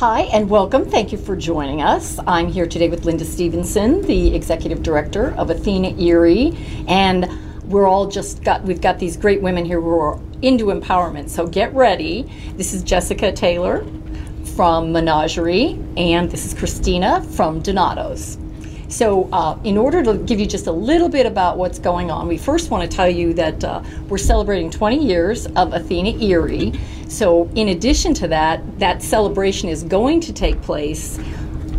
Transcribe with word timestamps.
Hi, 0.00 0.22
and 0.32 0.48
welcome. 0.48 0.86
Thank 0.88 1.12
you 1.12 1.18
for 1.18 1.36
joining 1.36 1.82
us. 1.82 2.18
I'm 2.26 2.48
here 2.48 2.64
today 2.66 2.88
with 2.88 3.04
Linda 3.04 3.26
Stevenson, 3.26 4.00
the 4.00 4.34
Executive 4.34 4.82
Director 4.82 5.34
of 5.34 5.50
Athena 5.50 5.90
Erie, 6.00 6.56
and 6.88 7.28
we're 7.70 7.86
all 7.86 8.06
just 8.06 8.42
got, 8.42 8.62
we've 8.62 8.80
got 8.80 8.98
these 8.98 9.18
great 9.18 9.42
women 9.42 9.66
here 9.66 9.78
who 9.78 9.90
are 9.98 10.18
into 10.40 10.68
empowerment, 10.68 11.28
so 11.28 11.46
get 11.46 11.74
ready. 11.74 12.32
This 12.56 12.72
is 12.72 12.82
Jessica 12.82 13.30
Taylor 13.30 13.84
from 14.56 14.90
Menagerie, 14.90 15.78
and 15.98 16.30
this 16.30 16.46
is 16.46 16.54
Christina 16.54 17.22
from 17.22 17.60
Donato's. 17.60 18.38
So, 18.90 19.28
uh, 19.32 19.56
in 19.62 19.78
order 19.78 20.02
to 20.02 20.14
give 20.18 20.40
you 20.40 20.46
just 20.46 20.66
a 20.66 20.72
little 20.72 21.08
bit 21.08 21.24
about 21.24 21.56
what's 21.56 21.78
going 21.78 22.10
on, 22.10 22.26
we 22.26 22.36
first 22.36 22.72
want 22.72 22.90
to 22.90 22.96
tell 22.96 23.08
you 23.08 23.32
that 23.34 23.62
uh, 23.62 23.84
we're 24.08 24.18
celebrating 24.18 24.68
20 24.68 25.06
years 25.06 25.46
of 25.46 25.72
Athena 25.72 26.18
Erie. 26.20 26.72
So, 27.08 27.48
in 27.54 27.68
addition 27.68 28.14
to 28.14 28.28
that, 28.28 28.80
that 28.80 29.00
celebration 29.00 29.68
is 29.68 29.84
going 29.84 30.18
to 30.22 30.32
take 30.32 30.60
place 30.60 31.20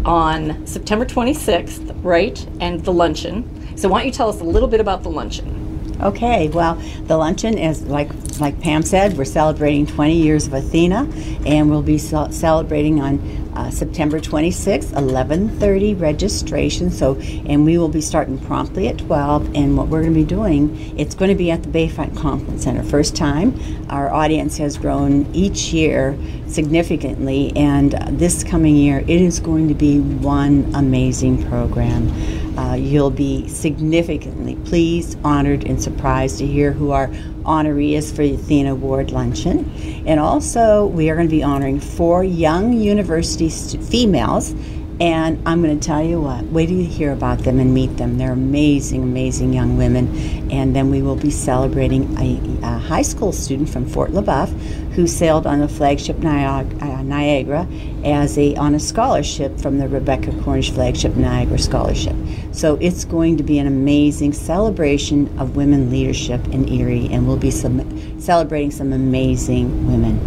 on 0.05 0.65
September 0.65 1.05
26th, 1.05 1.93
right? 2.01 2.47
And 2.61 2.81
the 2.85 2.93
luncheon. 2.93 3.77
So, 3.77 3.89
why 3.89 3.99
don't 3.99 4.07
you 4.07 4.13
tell 4.13 4.29
us 4.29 4.39
a 4.39 4.45
little 4.45 4.69
bit 4.69 4.79
about 4.79 5.03
the 5.03 5.09
luncheon? 5.09 5.70
Okay, 5.99 6.49
well, 6.49 6.75
the 7.05 7.17
luncheon 7.17 7.57
is 7.57 7.83
like 7.83 8.09
like 8.39 8.59
Pam 8.59 8.81
said, 8.81 9.17
we're 9.17 9.25
celebrating 9.25 9.85
20 9.85 10.15
years 10.15 10.47
of 10.47 10.53
Athena, 10.53 11.07
and 11.45 11.69
we'll 11.69 11.83
be 11.83 11.99
ce- 11.99 12.31
celebrating 12.31 12.99
on 12.99 13.19
uh, 13.55 13.69
September 13.69 14.19
26th, 14.19 14.93
11:30 14.93 15.99
registration. 15.99 16.89
So, 16.89 17.15
and 17.45 17.65
we 17.65 17.77
will 17.77 17.89
be 17.89 18.01
starting 18.01 18.39
promptly 18.39 18.87
at 18.87 18.97
12. 18.97 19.53
And 19.55 19.77
what 19.77 19.87
we're 19.89 20.01
going 20.01 20.13
to 20.13 20.19
be 20.19 20.25
doing, 20.25 20.97
it's 20.97 21.13
going 21.13 21.29
to 21.29 21.35
be 21.35 21.51
at 21.51 21.63
the 21.63 21.69
Bayfront 21.69 22.17
Conference 22.17 22.63
Center. 22.63 22.83
First 22.83 23.15
time, 23.15 23.59
our 23.89 24.11
audience 24.11 24.57
has 24.57 24.77
grown 24.77 25.27
each 25.33 25.73
year 25.73 26.17
significantly, 26.47 27.51
and 27.55 27.91
this 28.17 28.43
coming 28.43 28.75
year, 28.75 28.99
it 28.99 29.09
is 29.09 29.39
going 29.39 29.67
to 29.67 29.75
be 29.75 29.99
one 29.99 30.71
amazing 30.73 31.47
program. 31.47 32.09
Uh, 32.57 32.73
you'll 32.73 33.09
be 33.09 33.47
significantly 33.47 34.55
pleased, 34.65 35.17
honored, 35.23 35.63
and 35.63 35.81
surprised 35.81 36.37
to 36.39 36.45
hear 36.45 36.71
who 36.71 36.91
our 36.91 37.07
honoree 37.43 37.93
is 37.93 38.11
for 38.11 38.23
the 38.23 38.35
Athena 38.35 38.73
Award 38.73 39.11
Luncheon. 39.11 39.71
And 40.05 40.19
also, 40.19 40.85
we 40.85 41.09
are 41.09 41.15
going 41.15 41.27
to 41.27 41.31
be 41.31 41.43
honoring 41.43 41.79
four 41.79 42.23
young 42.23 42.73
university 42.73 43.49
st- 43.49 43.83
females. 43.83 44.53
And 44.99 45.41
I'm 45.47 45.63
going 45.63 45.79
to 45.79 45.83
tell 45.83 46.03
you 46.03 46.21
what, 46.21 46.43
wait 46.45 46.67
till 46.67 46.77
you 46.77 46.85
hear 46.87 47.11
about 47.11 47.39
them 47.39 47.59
and 47.59 47.73
meet 47.73 47.97
them. 47.97 48.19
They're 48.19 48.33
amazing, 48.33 49.01
amazing 49.01 49.51
young 49.51 49.75
women. 49.75 50.51
And 50.51 50.75
then 50.75 50.91
we 50.91 51.01
will 51.01 51.15
be 51.15 51.31
celebrating 51.31 52.15
a, 52.19 52.67
a 52.67 52.77
high 52.77 53.01
school 53.01 53.31
student 53.31 53.69
from 53.69 53.87
Fort 53.87 54.11
LeBoeuf 54.11 54.51
who 54.93 55.07
sailed 55.07 55.47
on 55.47 55.59
the 55.59 55.67
flagship 55.67 56.17
Niagara, 56.19 57.59
uh, 57.61 58.07
as 58.07 58.37
a 58.37 58.55
on 58.55 58.75
a 58.75 58.79
scholarship 58.79 59.57
from 59.59 59.77
the 59.77 59.87
Rebecca 59.87 60.31
Cornish 60.43 60.71
flagship 60.71 61.15
Niagara 61.15 61.59
Scholarship. 61.59 62.15
So 62.51 62.77
it's 62.81 63.05
going 63.05 63.37
to 63.37 63.43
be 63.43 63.57
an 63.59 63.67
amazing 63.67 64.33
celebration 64.33 65.27
of 65.39 65.55
women 65.55 65.89
leadership 65.89 66.45
in 66.47 66.67
Erie, 66.67 67.07
and 67.11 67.27
we'll 67.27 67.37
be 67.37 67.51
some, 67.51 68.19
celebrating 68.19 68.71
some 68.71 68.91
amazing 68.91 69.87
women. 69.87 70.19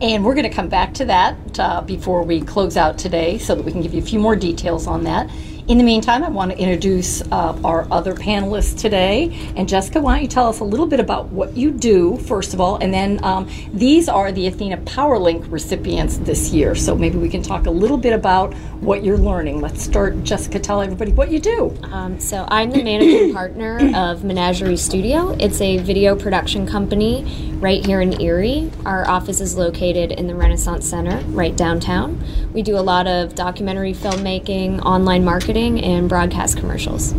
And 0.00 0.24
we're 0.24 0.34
going 0.34 0.48
to 0.48 0.54
come 0.54 0.68
back 0.68 0.94
to 0.94 1.04
that 1.06 1.36
uh, 1.58 1.82
before 1.82 2.22
we 2.22 2.40
close 2.40 2.76
out 2.76 2.96
today 2.96 3.36
so 3.36 3.54
that 3.54 3.64
we 3.64 3.72
can 3.72 3.82
give 3.82 3.92
you 3.92 4.00
a 4.00 4.04
few 4.04 4.18
more 4.18 4.34
details 4.34 4.86
on 4.86 5.04
that. 5.04 5.28
In 5.70 5.78
the 5.78 5.84
meantime, 5.84 6.24
I 6.24 6.28
want 6.28 6.50
to 6.50 6.58
introduce 6.58 7.22
uh, 7.30 7.56
our 7.62 7.86
other 7.92 8.12
panelists 8.12 8.76
today. 8.76 9.52
And 9.54 9.68
Jessica, 9.68 10.00
why 10.00 10.14
don't 10.14 10.22
you 10.22 10.28
tell 10.28 10.48
us 10.48 10.58
a 10.58 10.64
little 10.64 10.84
bit 10.84 10.98
about 10.98 11.26
what 11.26 11.56
you 11.56 11.70
do, 11.70 12.16
first 12.16 12.54
of 12.54 12.60
all, 12.60 12.78
and 12.78 12.92
then 12.92 13.22
um, 13.22 13.48
these 13.72 14.08
are 14.08 14.32
the 14.32 14.48
Athena 14.48 14.78
PowerLink 14.78 15.48
recipients 15.48 16.18
this 16.18 16.50
year. 16.50 16.74
So 16.74 16.96
maybe 16.96 17.18
we 17.18 17.28
can 17.28 17.40
talk 17.40 17.66
a 17.66 17.70
little 17.70 17.98
bit 17.98 18.12
about 18.14 18.52
what 18.80 19.04
you're 19.04 19.16
learning. 19.16 19.60
Let's 19.60 19.80
start, 19.80 20.24
Jessica, 20.24 20.58
tell 20.58 20.82
everybody 20.82 21.12
what 21.12 21.30
you 21.30 21.38
do. 21.38 21.78
Um, 21.84 22.18
so 22.18 22.46
I'm 22.48 22.72
the 22.72 22.82
managing 22.82 23.32
partner 23.32 23.92
of 23.94 24.24
Menagerie 24.24 24.76
Studio. 24.76 25.36
It's 25.38 25.60
a 25.60 25.78
video 25.78 26.16
production 26.16 26.66
company 26.66 27.52
right 27.60 27.86
here 27.86 28.00
in 28.00 28.20
Erie. 28.20 28.72
Our 28.84 29.08
office 29.08 29.40
is 29.40 29.56
located 29.56 30.10
in 30.12 30.26
the 30.26 30.34
Renaissance 30.34 30.88
Center, 30.88 31.20
right 31.28 31.54
downtown. 31.54 32.24
We 32.52 32.62
do 32.62 32.76
a 32.76 32.80
lot 32.80 33.06
of 33.06 33.36
documentary 33.36 33.92
filmmaking, 33.92 34.80
online 34.80 35.24
marketing, 35.24 35.59
and 35.68 36.08
broadcast 36.08 36.56
commercials. 36.56 37.12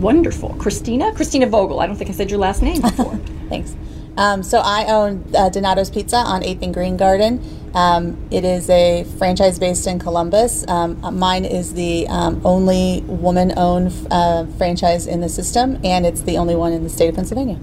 Wonderful. 0.00 0.54
Christina? 0.58 1.12
Christina 1.14 1.46
Vogel. 1.46 1.80
I 1.80 1.86
don't 1.86 1.96
think 1.96 2.10
I 2.10 2.12
said 2.12 2.30
your 2.30 2.40
last 2.40 2.62
name 2.62 2.80
before. 2.82 3.16
Thanks. 3.48 3.76
Um, 4.16 4.42
so 4.42 4.60
I 4.64 4.86
own 4.86 5.24
uh, 5.36 5.50
Donato's 5.50 5.90
Pizza 5.90 6.16
on 6.16 6.42
8th 6.42 6.62
and 6.62 6.74
Green 6.74 6.96
Garden. 6.96 7.42
Um, 7.74 8.16
it 8.30 8.44
is 8.44 8.68
a 8.70 9.04
franchise 9.18 9.58
based 9.58 9.86
in 9.86 9.98
Columbus. 9.98 10.66
Um, 10.68 11.18
mine 11.18 11.44
is 11.44 11.74
the 11.74 12.08
um, 12.08 12.40
only 12.44 13.02
woman 13.06 13.52
owned 13.56 13.92
uh, 14.10 14.46
franchise 14.58 15.06
in 15.06 15.20
the 15.20 15.28
system, 15.28 15.78
and 15.84 16.06
it's 16.06 16.22
the 16.22 16.38
only 16.38 16.56
one 16.56 16.72
in 16.72 16.82
the 16.82 16.88
state 16.88 17.08
of 17.10 17.14
Pennsylvania. 17.14 17.60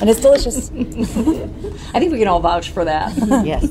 And 0.00 0.10
it's 0.10 0.20
delicious. 0.20 0.70
I 0.70 1.98
think 1.98 2.12
we 2.12 2.18
can 2.18 2.28
all 2.28 2.40
vouch 2.40 2.70
for 2.70 2.84
that. 2.84 3.12
Yes. 3.44 3.68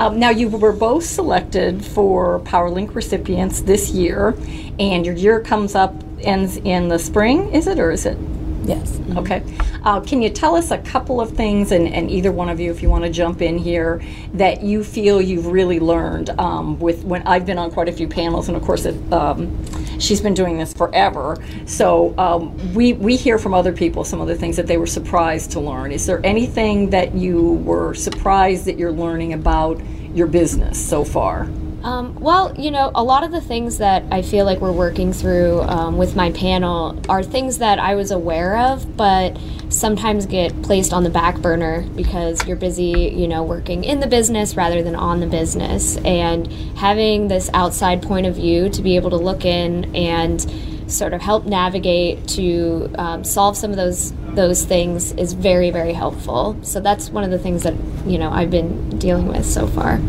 Um, 0.00 0.18
now, 0.18 0.30
you 0.30 0.48
were 0.48 0.72
both 0.72 1.04
selected 1.04 1.84
for 1.84 2.40
PowerLink 2.40 2.94
recipients 2.94 3.60
this 3.60 3.90
year, 3.90 4.34
and 4.78 5.04
your 5.04 5.14
year 5.14 5.40
comes 5.40 5.74
up, 5.74 5.94
ends 6.22 6.56
in 6.56 6.88
the 6.88 6.98
spring, 6.98 7.54
is 7.54 7.66
it, 7.66 7.78
or 7.78 7.90
is 7.90 8.06
it? 8.06 8.16
yes. 8.64 9.00
Okay. 9.16 9.42
Uh, 9.84 10.00
can 10.00 10.22
you 10.22 10.30
tell 10.30 10.54
us 10.54 10.70
a 10.70 10.78
couple 10.78 11.20
of 11.20 11.30
things, 11.30 11.72
and, 11.72 11.88
and 11.88 12.10
either 12.10 12.30
one 12.30 12.48
of 12.48 12.60
you, 12.60 12.70
if 12.70 12.82
you 12.82 12.88
want 12.88 13.04
to 13.04 13.10
jump 13.10 13.42
in 13.42 13.58
here, 13.58 14.02
that 14.34 14.62
you 14.62 14.84
feel 14.84 15.20
you've 15.20 15.46
really 15.46 15.80
learned 15.80 16.30
um, 16.30 16.78
with 16.78 17.04
when 17.04 17.22
I've 17.26 17.46
been 17.46 17.58
on 17.58 17.70
quite 17.70 17.88
a 17.88 17.92
few 17.92 18.08
panels, 18.08 18.48
and 18.48 18.56
of 18.56 18.62
course, 18.62 18.84
it, 18.84 19.12
um, 19.12 19.56
she's 20.00 20.20
been 20.20 20.34
doing 20.34 20.58
this 20.58 20.72
forever. 20.72 21.36
So 21.66 22.14
um, 22.18 22.74
we 22.74 22.94
we 22.94 23.16
hear 23.16 23.38
from 23.38 23.54
other 23.54 23.72
people 23.72 24.04
some 24.04 24.20
of 24.20 24.28
the 24.28 24.34
things 24.34 24.56
that 24.56 24.66
they 24.66 24.76
were 24.76 24.86
surprised 24.86 25.52
to 25.52 25.60
learn. 25.60 25.92
Is 25.92 26.06
there 26.06 26.24
anything 26.24 26.90
that 26.90 27.14
you 27.14 27.52
were 27.64 27.94
surprised 27.94 28.64
that 28.64 28.78
you're 28.78 28.92
learning 28.92 29.32
about 29.32 29.80
your 30.14 30.26
business 30.26 30.84
so 30.84 31.04
far? 31.04 31.48
Um, 31.82 32.14
well, 32.20 32.54
you 32.60 32.70
know, 32.70 32.90
a 32.94 33.02
lot 33.02 33.24
of 33.24 33.30
the 33.30 33.40
things 33.40 33.78
that 33.78 34.04
I 34.10 34.20
feel 34.20 34.44
like 34.44 34.60
we're 34.60 34.72
working 34.72 35.14
through 35.14 35.62
um, 35.62 35.96
with 35.96 36.14
my 36.14 36.30
panel 36.32 37.00
are 37.08 37.22
things 37.22 37.58
that 37.58 37.78
I 37.78 37.94
was 37.94 38.10
aware 38.10 38.58
of, 38.58 38.96
but 38.98 39.38
sometimes 39.70 40.26
get 40.26 40.62
placed 40.62 40.92
on 40.92 41.04
the 41.04 41.10
back 41.10 41.38
burner 41.38 41.82
because 41.96 42.46
you're 42.46 42.56
busy, 42.56 43.12
you 43.14 43.26
know, 43.26 43.42
working 43.42 43.84
in 43.84 44.00
the 44.00 44.06
business 44.06 44.56
rather 44.56 44.82
than 44.82 44.94
on 44.94 45.20
the 45.20 45.26
business. 45.26 45.96
And 45.98 46.52
having 46.76 47.28
this 47.28 47.48
outside 47.54 48.02
point 48.02 48.26
of 48.26 48.34
view 48.34 48.68
to 48.68 48.82
be 48.82 48.96
able 48.96 49.10
to 49.10 49.16
look 49.16 49.46
in 49.46 49.94
and 49.94 50.44
sort 50.86 51.14
of 51.14 51.22
help 51.22 51.46
navigate 51.46 52.26
to 52.26 52.92
um, 52.98 53.24
solve 53.24 53.56
some 53.56 53.70
of 53.70 53.76
those 53.76 54.12
those 54.34 54.64
things 54.64 55.12
is 55.12 55.32
very 55.32 55.70
very 55.70 55.92
helpful. 55.92 56.58
So 56.62 56.80
that's 56.80 57.10
one 57.10 57.24
of 57.24 57.30
the 57.30 57.38
things 57.38 57.62
that 57.62 57.74
you 58.04 58.18
know 58.18 58.30
I've 58.30 58.50
been 58.50 58.98
dealing 58.98 59.28
with 59.28 59.46
so 59.46 59.66
far. 59.66 60.00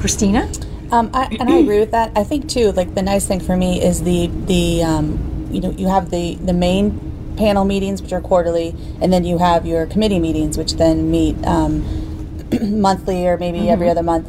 Christina? 0.00 0.50
Um, 0.90 1.10
I, 1.12 1.26
and 1.40 1.48
I 1.48 1.56
agree 1.56 1.80
with 1.80 1.90
that. 1.90 2.12
I 2.16 2.24
think 2.24 2.48
too, 2.48 2.72
like 2.72 2.94
the 2.94 3.02
nice 3.02 3.26
thing 3.26 3.40
for 3.40 3.56
me 3.56 3.82
is 3.82 4.02
the 4.02 4.28
the 4.46 4.82
um, 4.82 5.48
you 5.50 5.60
know 5.60 5.70
you 5.72 5.88
have 5.88 6.10
the 6.10 6.36
the 6.36 6.52
main 6.52 7.34
panel 7.36 7.64
meetings 7.64 8.00
which 8.00 8.12
are 8.12 8.20
quarterly, 8.20 8.74
and 9.00 9.12
then 9.12 9.24
you 9.24 9.38
have 9.38 9.66
your 9.66 9.86
committee 9.86 10.18
meetings 10.20 10.56
which 10.56 10.74
then 10.74 11.10
meet 11.10 11.36
um, 11.44 11.84
monthly 12.80 13.26
or 13.26 13.36
maybe 13.36 13.68
every 13.68 13.90
other 13.90 14.02
month, 14.02 14.28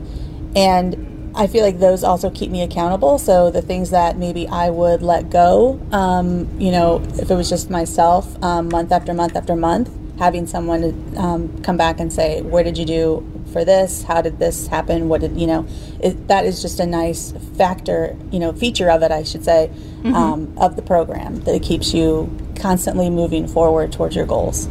and 0.56 1.32
I 1.36 1.46
feel 1.46 1.64
like 1.64 1.80
those 1.80 2.04
also 2.04 2.32
keep 2.32 2.50
me 2.50 2.64
accountable. 2.64 3.20
So 3.20 3.52
the 3.52 3.62
things 3.62 3.92
that 3.92 4.18
maybe 4.18 4.48
I 4.48 4.72
would 4.72 5.04
let 5.04 5.30
go, 5.30 5.80
um, 5.92 6.50
you 6.60 6.72
know, 6.72 7.04
if 7.20 7.30
it 7.30 7.36
was 7.36 7.50
just 7.50 7.70
myself, 7.70 8.42
um, 8.44 8.70
month 8.70 8.92
after 8.92 9.14
month 9.14 9.36
after 9.36 9.56
month, 9.56 9.92
having 10.18 10.48
someone 10.48 10.82
to 10.82 11.22
um, 11.22 11.62
come 11.62 11.78
back 11.78 12.00
and 12.00 12.12
say, 12.12 12.42
"Where 12.42 12.64
did 12.64 12.80
you 12.80 12.86
do 12.86 13.37
for 13.58 13.66
this? 13.66 14.04
How 14.04 14.22
did 14.22 14.38
this 14.38 14.68
happen? 14.68 15.10
What 15.10 15.22
did 15.22 15.40
you 15.40 15.48
know?" 15.48 15.66
It, 16.00 16.28
that 16.28 16.46
is 16.46 16.62
just 16.62 16.80
a 16.80 16.86
nice 16.86 17.34
factor, 17.58 18.16
you 18.32 18.40
know, 18.40 18.54
feature 18.54 18.90
of 18.90 19.02
it, 19.02 19.12
I 19.12 19.24
should 19.24 19.44
say, 19.44 19.72
um, 20.06 20.54
of 20.58 20.76
the 20.76 20.82
program 20.84 21.42
that 21.42 21.56
it 21.56 21.64
keeps 21.64 21.94
you 21.94 22.30
constantly 22.56 23.10
moving 23.10 23.48
forward 23.48 23.92
towards 23.92 24.16
your 24.16 24.26
goals. 24.26 24.68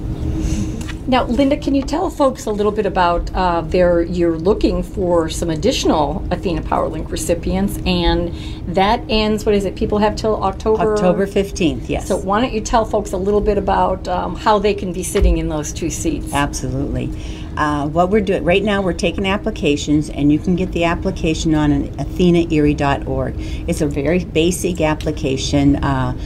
Now, 1.09 1.23
Linda, 1.25 1.57
can 1.57 1.77
you 1.77 1.83
tell 1.83 2.11
folks 2.11 2.47
a 2.47 2.51
little 2.51 2.73
bit 2.73 2.85
about 2.85 3.33
uh, 3.33 3.61
their? 3.61 4.03
You're 4.03 4.37
looking 4.37 4.83
for 4.83 5.29
some 5.29 5.51
additional 5.51 6.27
Athena 6.33 6.63
PowerLink 6.63 7.11
recipients, 7.11 7.79
and 7.87 8.35
that 8.75 9.01
ends. 9.09 9.47
What 9.47 9.55
is 9.55 9.65
it? 9.65 9.77
People 9.77 9.99
have 9.99 10.17
till 10.17 10.43
October. 10.43 10.95
October 10.95 11.27
15th, 11.27 11.89
yes. 11.89 12.09
So, 12.09 12.17
why 12.17 12.41
don't 12.41 12.53
you 12.53 12.61
tell 12.61 12.85
folks 12.85 13.13
a 13.13 13.17
little 13.17 13.41
bit 13.41 13.57
about 13.57 14.09
um, 14.09 14.35
how 14.35 14.59
they 14.59 14.75
can 14.75 14.93
be 14.93 15.05
sitting 15.05 15.39
in 15.39 15.49
those 15.49 15.73
two 15.73 15.91
seats? 15.91 16.33
Absolutely. 16.33 17.07
Uh, 17.57 17.89
what 17.89 18.11
we're 18.11 18.21
doing 18.21 18.45
right 18.45 18.63
now, 18.63 18.83
we're 18.83 18.93
taking 18.93 19.27
applications, 19.27 20.11
and 20.11 20.31
you 20.31 20.39
can 20.39 20.57
get 20.57 20.73
the 20.73 20.85
application 20.85 21.55
on 21.55 21.73
athenaerie.org. 21.99 23.35
It's 23.69 23.81
a 23.81 23.87
very 23.87 24.25
basic 24.25 24.81
application. 24.81 25.77
Uh, 25.77 26.17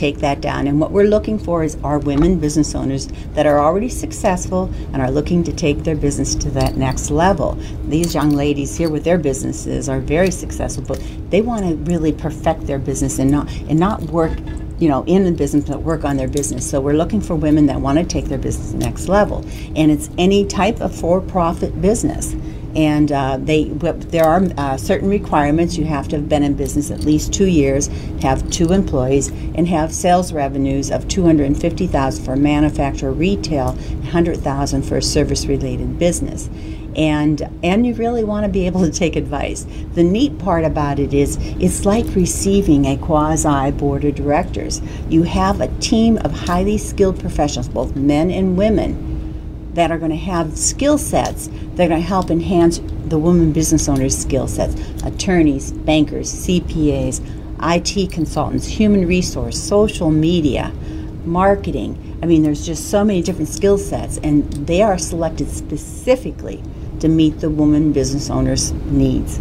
take 0.00 0.18
that 0.18 0.40
down. 0.40 0.66
And 0.66 0.80
what 0.80 0.92
we're 0.92 1.08
looking 1.08 1.38
for 1.38 1.62
is 1.62 1.76
our 1.84 1.98
women 1.98 2.40
business 2.40 2.74
owners 2.74 3.08
that 3.34 3.44
are 3.46 3.60
already 3.60 3.90
successful 3.90 4.72
and 4.92 5.02
are 5.02 5.10
looking 5.10 5.44
to 5.44 5.52
take 5.52 5.84
their 5.84 5.94
business 5.94 6.34
to 6.36 6.50
that 6.52 6.76
next 6.76 7.10
level. 7.10 7.58
These 7.84 8.14
young 8.14 8.30
ladies 8.30 8.76
here 8.76 8.88
with 8.88 9.04
their 9.04 9.18
businesses 9.18 9.90
are 9.90 10.00
very 10.00 10.30
successful, 10.30 10.84
but 10.84 11.02
they 11.28 11.42
want 11.42 11.68
to 11.68 11.76
really 11.90 12.12
perfect 12.12 12.66
their 12.66 12.78
business 12.78 13.18
and 13.18 13.30
not 13.30 13.50
and 13.68 13.78
not 13.78 14.00
work 14.04 14.32
you 14.80 14.88
know, 14.88 15.04
in 15.04 15.24
the 15.24 15.32
business 15.32 15.64
that 15.64 15.80
work 15.82 16.04
on 16.04 16.16
their 16.16 16.28
business. 16.28 16.68
So 16.68 16.80
we're 16.80 16.94
looking 16.94 17.20
for 17.20 17.34
women 17.36 17.66
that 17.66 17.80
want 17.80 17.98
to 17.98 18.04
take 18.04 18.24
their 18.24 18.38
business 18.38 18.72
next 18.72 19.08
level, 19.08 19.44
and 19.76 19.90
it's 19.90 20.10
any 20.18 20.46
type 20.46 20.80
of 20.80 20.94
for-profit 20.94 21.80
business. 21.80 22.34
And 22.76 23.10
uh, 23.10 23.38
they, 23.38 23.64
there 23.64 24.24
are 24.24 24.42
uh, 24.56 24.76
certain 24.76 25.08
requirements. 25.08 25.76
You 25.76 25.84
have 25.86 26.08
to 26.08 26.16
have 26.16 26.28
been 26.28 26.42
in 26.42 26.54
business 26.54 26.90
at 26.90 27.00
least 27.00 27.32
two 27.32 27.46
years, 27.46 27.88
have 28.22 28.48
two 28.50 28.72
employees, 28.72 29.28
and 29.28 29.66
have 29.68 29.92
sales 29.92 30.32
revenues 30.32 30.90
of 30.90 31.08
250,000 31.08 32.24
for 32.24 32.36
manufacturer, 32.36 33.12
retail, 33.12 33.72
100,000 33.72 34.82
for 34.82 34.96
a 34.98 35.02
service-related 35.02 35.98
business 35.98 36.48
and 36.96 37.48
and 37.62 37.86
you 37.86 37.94
really 37.94 38.24
want 38.24 38.44
to 38.44 38.50
be 38.50 38.66
able 38.66 38.80
to 38.80 38.90
take 38.90 39.16
advice. 39.16 39.66
The 39.94 40.02
neat 40.02 40.38
part 40.38 40.64
about 40.64 40.98
it 40.98 41.14
is 41.14 41.38
it's 41.40 41.84
like 41.84 42.04
receiving 42.14 42.86
a 42.86 42.96
quasi 42.96 43.70
board 43.72 44.04
of 44.04 44.14
directors. 44.14 44.80
You 45.08 45.22
have 45.24 45.60
a 45.60 45.68
team 45.78 46.18
of 46.18 46.32
highly 46.32 46.78
skilled 46.78 47.20
professionals, 47.20 47.68
both 47.68 47.94
men 47.96 48.30
and 48.30 48.56
women, 48.56 49.09
that 49.74 49.90
are 49.90 49.98
going 49.98 50.10
to 50.10 50.16
have 50.16 50.56
skill 50.56 50.98
sets 50.98 51.48
that 51.74 51.86
are 51.86 51.88
going 51.88 52.00
to 52.00 52.06
help 52.06 52.30
enhance 52.30 52.80
the 53.06 53.18
woman 53.18 53.52
business 53.52 53.88
owners' 53.88 54.16
skill 54.16 54.48
sets. 54.48 54.74
Attorneys, 55.04 55.72
bankers, 55.72 56.32
CPAs, 56.32 57.20
IT 57.62 58.10
consultants, 58.10 58.66
human 58.66 59.06
resource, 59.06 59.58
social 59.60 60.10
media, 60.10 60.72
marketing. 61.24 62.18
I 62.22 62.26
mean, 62.26 62.42
there's 62.42 62.64
just 62.64 62.90
so 62.90 63.04
many 63.04 63.22
different 63.22 63.48
skill 63.48 63.78
sets, 63.78 64.18
and 64.18 64.50
they 64.66 64.82
are 64.82 64.98
selected 64.98 65.50
specifically 65.50 66.62
to 67.00 67.08
meet 67.08 67.40
the 67.40 67.50
woman 67.50 67.92
business 67.92 68.30
owner's 68.30 68.72
needs. 68.72 69.38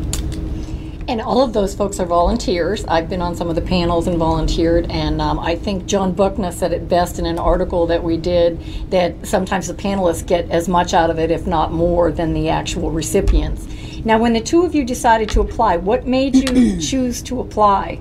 And 1.10 1.22
all 1.22 1.42
of 1.42 1.54
those 1.54 1.74
folks 1.74 2.00
are 2.00 2.06
volunteers. 2.06 2.86
I've 2.86 3.10
been 3.10 3.20
on 3.20 3.36
some 3.36 3.50
of 3.50 3.56
the 3.56 3.64
panels 3.64 4.06
and 4.06 4.16
volunteered, 4.18 4.92
and 4.92 5.20
um, 5.20 5.40
I 5.40 5.56
think 5.56 5.88
John 5.88 6.14
Buckna 6.14 6.54
said 6.54 6.72
it 6.72 6.88
best 6.88 7.18
in 7.18 7.26
an 7.26 7.40
article 7.40 7.88
that 7.88 8.04
we 8.04 8.16
did 8.16 8.62
that 8.92 9.26
sometimes 9.26 9.68
the 9.68 9.74
panelists 9.74 10.24
get 10.24 10.48
as 10.52 10.70
much 10.70 10.94
out 10.94 11.10
of 11.10 11.18
it, 11.18 11.32
if 11.32 11.48
not 11.48 11.72
more, 11.72 12.12
than 12.12 12.36
the 12.36 12.50
actual 12.50 12.92
recipients. 12.92 13.68
Now, 14.06 14.20
when 14.20 14.34
the 14.34 14.40
two 14.40 14.62
of 14.62 14.76
you 14.76 14.86
decided 14.86 15.30
to 15.30 15.42
apply, 15.42 15.78
what 15.78 16.06
made 16.06 16.36
you 16.36 16.80
choose 16.80 17.24
to 17.24 17.40
apply? 17.40 18.00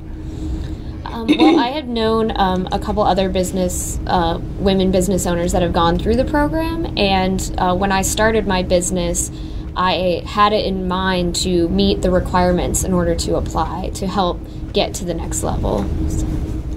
Um, 1.07 1.29
well, 1.39 1.59
I 1.59 1.69
had 1.69 1.89
known 1.89 2.39
um, 2.39 2.69
a 2.73 2.79
couple 2.79 3.03
other 3.03 3.31
business 3.31 3.99
uh, 4.07 4.39
women 4.59 4.91
business 4.91 5.27
owners 5.27 5.53
that 5.53 5.63
have 5.63 5.73
gone 5.73 5.99
through 5.99 6.17
the 6.17 6.27
program, 6.27 6.93
and 6.99 7.55
uh, 7.57 7.75
when 7.75 7.91
I 7.91 8.03
started 8.03 8.47
my 8.47 8.63
business, 8.63 9.31
I 9.79 10.23
had 10.27 10.53
it 10.53 10.67
in 10.67 10.89
mind 10.89 11.37
to 11.37 11.69
meet 11.69 12.03
the 12.03 12.11
requirements 12.11 12.83
in 12.85 12.93
order 12.93 13.15
to 13.15 13.37
apply 13.37 13.91
to 13.95 14.07
help 14.07 14.41
get 14.73 14.93
to 14.95 15.05
the 15.05 15.15
next 15.15 15.43
level. 15.43 15.85
So, 16.09 16.27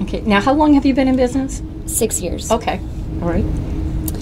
Okay. 0.04 0.22
Now, 0.22 0.42
how 0.42 0.54
long 0.54 0.74
have 0.74 0.86
you 0.86 0.94
been 0.94 1.08
in 1.08 1.16
business? 1.16 1.62
six 1.86 2.22
years. 2.22 2.50
Okay. 2.52 2.80
All 3.22 3.30
right. 3.30 3.46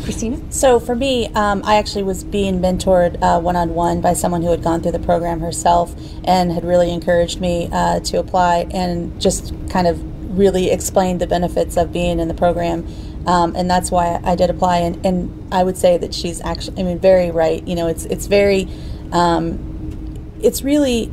Christina? 0.03 0.39
So 0.49 0.79
for 0.79 0.95
me, 0.95 1.27
um, 1.35 1.61
I 1.63 1.75
actually 1.75 2.03
was 2.03 2.23
being 2.23 2.59
mentored 2.59 3.19
one 3.41 3.55
on 3.55 3.75
one 3.75 4.01
by 4.01 4.13
someone 4.13 4.41
who 4.41 4.49
had 4.49 4.63
gone 4.63 4.81
through 4.81 4.93
the 4.93 4.99
program 4.99 5.39
herself 5.39 5.93
and 6.23 6.51
had 6.51 6.65
really 6.65 6.91
encouraged 6.91 7.39
me 7.39 7.69
uh, 7.71 7.99
to 8.01 8.17
apply 8.17 8.67
and 8.71 9.21
just 9.21 9.53
kind 9.69 9.87
of 9.87 10.01
really 10.37 10.71
explained 10.71 11.21
the 11.21 11.27
benefits 11.27 11.77
of 11.77 11.91
being 11.93 12.19
in 12.19 12.27
the 12.27 12.33
program. 12.33 12.87
Um, 13.25 13.55
and 13.55 13.69
that's 13.69 13.91
why 13.91 14.19
I 14.23 14.35
did 14.35 14.49
apply. 14.49 14.77
And, 14.77 15.05
and 15.05 15.53
I 15.53 15.63
would 15.63 15.77
say 15.77 15.97
that 15.97 16.13
she's 16.13 16.41
actually, 16.41 16.81
I 16.81 16.83
mean, 16.85 16.99
very 16.99 17.31
right. 17.31 17.65
You 17.67 17.75
know, 17.75 17.87
it's 17.87 18.05
it's 18.05 18.27
very, 18.27 18.67
um, 19.11 20.37
it's 20.41 20.63
really 20.63 21.11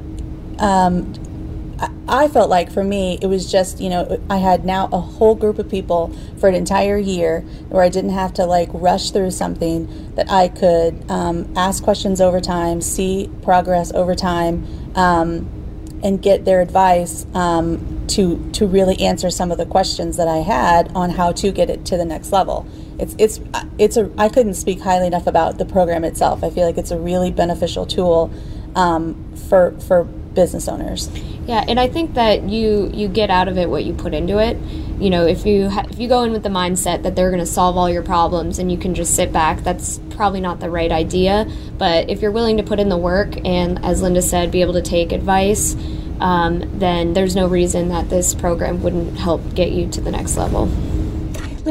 um, 0.58 1.12
I 2.08 2.28
felt 2.28 2.48
like 2.48 2.70
for 2.70 2.84
me, 2.84 3.18
it 3.20 3.26
was 3.26 3.50
just, 3.50 3.80
you 3.80 3.90
know, 3.90 4.20
I 4.30 4.36
had 4.36 4.64
now 4.64 4.88
a 4.92 5.00
whole 5.00 5.34
group 5.34 5.58
of 5.58 5.68
people 5.68 6.16
for 6.38 6.48
an 6.48 6.54
entire 6.54 6.96
year 6.96 7.40
where 7.68 7.82
I 7.82 7.88
didn't 7.88 8.12
have 8.12 8.32
to 8.34 8.46
like 8.46 8.68
rush 8.72 9.10
through 9.10 9.32
something 9.32 10.14
that 10.14 10.30
I 10.30 10.48
could 10.48 11.10
um, 11.10 11.52
ask 11.56 11.82
questions 11.82 12.20
over 12.20 12.40
time, 12.40 12.80
see 12.80 13.30
progress 13.42 13.92
over 13.92 14.14
time, 14.14 14.66
um, 14.94 15.50
and 16.02 16.20
get 16.22 16.44
their 16.44 16.60
advice 16.60 17.26
um, 17.34 18.06
to, 18.08 18.50
to 18.52 18.66
really 18.66 19.00
answer 19.00 19.30
some 19.30 19.50
of 19.50 19.58
the 19.58 19.66
questions 19.66 20.16
that 20.16 20.28
I 20.28 20.38
had 20.38 20.90
on 20.94 21.10
how 21.10 21.32
to 21.32 21.50
get 21.50 21.70
it 21.70 21.84
to 21.86 21.96
the 21.96 22.04
next 22.04 22.32
level. 22.32 22.66
It's, 22.98 23.14
it's, 23.18 23.40
it's 23.78 23.96
a, 23.96 24.10
I 24.16 24.28
couldn't 24.28 24.54
speak 24.54 24.80
highly 24.80 25.06
enough 25.06 25.26
about 25.26 25.58
the 25.58 25.64
program 25.64 26.04
itself. 26.04 26.44
I 26.44 26.50
feel 26.50 26.66
like 26.66 26.78
it's 26.78 26.90
a 26.90 26.98
really 26.98 27.30
beneficial 27.30 27.86
tool 27.86 28.32
um, 28.74 29.34
for, 29.48 29.72
for 29.80 30.08
business 30.36 30.68
owners. 30.68 31.10
Yeah, 31.46 31.64
and 31.66 31.80
I 31.80 31.88
think 31.88 32.14
that 32.14 32.44
you 32.44 32.90
you 32.94 33.08
get 33.08 33.30
out 33.30 33.48
of 33.48 33.58
it 33.58 33.68
what 33.68 33.84
you 33.84 33.92
put 33.92 34.14
into 34.14 34.38
it. 34.38 34.56
You 35.00 35.10
know, 35.10 35.26
if 35.26 35.44
you 35.44 35.68
ha- 35.68 35.86
if 35.90 35.98
you 35.98 36.06
go 36.06 36.22
in 36.22 36.30
with 36.30 36.44
the 36.44 36.48
mindset 36.48 37.02
that 37.02 37.16
they're 37.16 37.30
going 37.30 37.40
to 37.40 37.46
solve 37.46 37.76
all 37.76 37.90
your 37.90 38.04
problems 38.04 38.60
and 38.60 38.70
you 38.70 38.78
can 38.78 38.94
just 38.94 39.16
sit 39.16 39.32
back, 39.32 39.62
that's 39.64 39.98
probably 40.10 40.40
not 40.40 40.60
the 40.60 40.70
right 40.70 40.92
idea. 40.92 41.50
But 41.76 42.08
if 42.08 42.22
you're 42.22 42.30
willing 42.30 42.56
to 42.58 42.62
put 42.62 42.78
in 42.78 42.88
the 42.88 42.96
work 42.96 43.36
and, 43.44 43.84
as 43.84 44.02
Linda 44.02 44.22
said, 44.22 44.52
be 44.52 44.60
able 44.60 44.74
to 44.74 44.82
take 44.82 45.12
advice, 45.12 45.74
um, 46.20 46.78
then 46.78 47.12
there's 47.12 47.34
no 47.34 47.46
reason 47.46 47.88
that 47.88 48.08
this 48.08 48.34
program 48.34 48.82
wouldn't 48.82 49.18
help 49.18 49.54
get 49.54 49.72
you 49.72 49.88
to 49.90 50.00
the 50.00 50.10
next 50.10 50.36
level. 50.36 50.70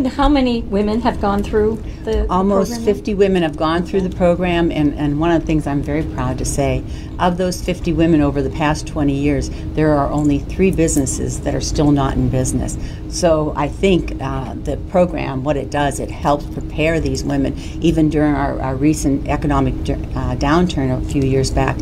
How 0.04 0.28
many 0.28 0.62
women 0.62 1.00
have 1.02 1.22
gone 1.22 1.42
through 1.42 1.82
the 2.04 2.30
Almost 2.30 2.74
program? 2.74 2.96
50 2.96 3.14
women 3.14 3.44
have 3.44 3.56
gone 3.56 3.86
through 3.86 4.02
the 4.02 4.14
program, 4.14 4.70
and, 4.70 4.94
and 4.96 5.22
one 5.22 5.32
of 5.32 5.40
the 5.40 5.48
things 5.48 5.66
I'm 5.66 5.82
very 5.82 6.04
proud 6.04 6.38
to 6.40 6.46
say 6.46 6.84
of 7.18 7.38
those 7.38 7.62
50 7.64 7.94
women 7.94 8.20
over 8.20 8.42
the 8.42 8.50
past 8.50 8.88
20 8.88 9.14
years, 9.14 9.50
there 9.74 9.94
are 9.94 10.12
only 10.12 10.40
three 10.40 10.70
businesses 10.70 11.40
that 11.42 11.56
are 11.56 11.62
still 11.62 11.92
not 11.92 12.16
in 12.16 12.28
business. 12.28 12.78
So 13.08 13.54
I 13.56 13.70
think 13.70 14.22
uh, 14.22 14.56
the 14.56 14.76
program, 14.90 15.46
what 15.46 15.56
it 15.56 15.72
does, 15.72 16.02
it 16.02 16.12
helps 16.12 16.46
prepare 16.48 17.00
these 17.00 17.24
women, 17.24 17.58
even 17.82 18.10
during 18.10 18.36
our, 18.36 18.60
our 18.60 18.76
recent 18.76 19.30
economic 19.30 19.76
uh, 19.76 20.36
downturn 20.36 21.02
a 21.02 21.10
few 21.10 21.24
years 21.24 21.52
back 21.52 21.78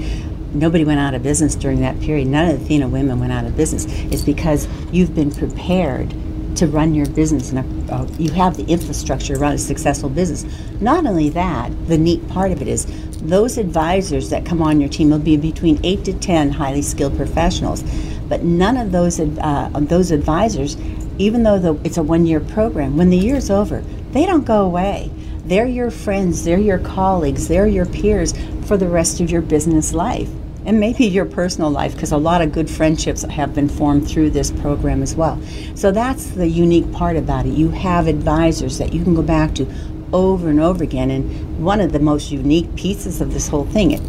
nobody 0.53 0.85
went 0.85 0.99
out 0.99 1.15
of 1.15 1.23
business 1.23 1.55
during 1.55 1.81
that 1.81 1.99
period. 1.99 2.27
None 2.27 2.47
of 2.47 2.59
the 2.59 2.63
Athena 2.63 2.87
women 2.87 3.19
went 3.19 3.33
out 3.33 3.43
of 3.43 3.57
business. 3.57 3.87
It's 4.11 4.21
because 4.21 4.67
you've 4.91 5.15
been 5.15 5.31
prepared 5.31 6.13
to 6.57 6.67
run 6.67 6.93
your 6.93 7.05
business 7.07 7.51
and 7.51 7.89
uh, 7.89 8.05
you 8.17 8.31
have 8.31 8.57
the 8.57 8.65
infrastructure 8.65 9.35
to 9.35 9.39
run 9.39 9.53
a 9.53 9.57
successful 9.57 10.09
business. 10.09 10.45
Not 10.81 11.05
only 11.05 11.29
that, 11.29 11.71
the 11.87 11.97
neat 11.97 12.27
part 12.27 12.51
of 12.51 12.61
it 12.61 12.67
is 12.67 12.85
those 13.21 13.57
advisors 13.57 14.29
that 14.29 14.45
come 14.45 14.61
on 14.61 14.79
your 14.79 14.89
team 14.89 15.09
will 15.09 15.19
be 15.19 15.37
between 15.37 15.79
eight 15.83 16.03
to 16.05 16.13
ten 16.13 16.51
highly 16.51 16.81
skilled 16.81 17.15
professionals, 17.15 17.83
but 18.27 18.43
none 18.43 18.77
of 18.77 18.91
those 18.91 19.19
uh, 19.19 19.69
those 19.73 20.11
advisors, 20.11 20.77
even 21.17 21.43
though 21.43 21.59
the, 21.59 21.73
it's 21.83 21.97
a 21.97 22.03
one 22.03 22.25
year 22.25 22.39
program, 22.39 22.97
when 22.97 23.09
the 23.09 23.17
year's 23.17 23.49
over, 23.49 23.81
they 24.11 24.25
don't 24.25 24.45
go 24.45 24.65
away. 24.65 25.11
They're 25.45 25.67
your 25.67 25.91
friends, 25.91 26.43
they're 26.43 26.57
your 26.57 26.79
colleagues, 26.79 27.47
they're 27.47 27.67
your 27.67 27.85
peers 27.85 28.33
for 28.65 28.77
the 28.77 28.87
rest 28.87 29.19
of 29.19 29.29
your 29.29 29.41
business 29.41 29.93
life 29.93 30.29
and 30.65 30.79
maybe 30.79 31.05
your 31.05 31.25
personal 31.25 31.69
life 31.69 31.93
because 31.93 32.11
a 32.11 32.17
lot 32.17 32.41
of 32.41 32.51
good 32.51 32.69
friendships 32.69 33.23
have 33.23 33.53
been 33.53 33.69
formed 33.69 34.07
through 34.07 34.29
this 34.29 34.51
program 34.51 35.03
as 35.03 35.15
well. 35.15 35.41
So 35.75 35.91
that's 35.91 36.27
the 36.31 36.47
unique 36.47 36.91
part 36.91 37.17
about 37.17 37.45
it. 37.45 37.53
You 37.53 37.69
have 37.69 38.07
advisors 38.07 38.77
that 38.77 38.93
you 38.93 39.03
can 39.03 39.13
go 39.15 39.21
back 39.21 39.55
to 39.55 39.67
over 40.13 40.49
and 40.49 40.59
over 40.59 40.83
again. 40.83 41.11
And 41.11 41.63
one 41.63 41.81
of 41.81 41.91
the 41.91 41.99
most 41.99 42.31
unique 42.31 42.75
pieces 42.75 43.19
of 43.19 43.33
this 43.33 43.47
whole 43.47 43.65
thing, 43.65 43.99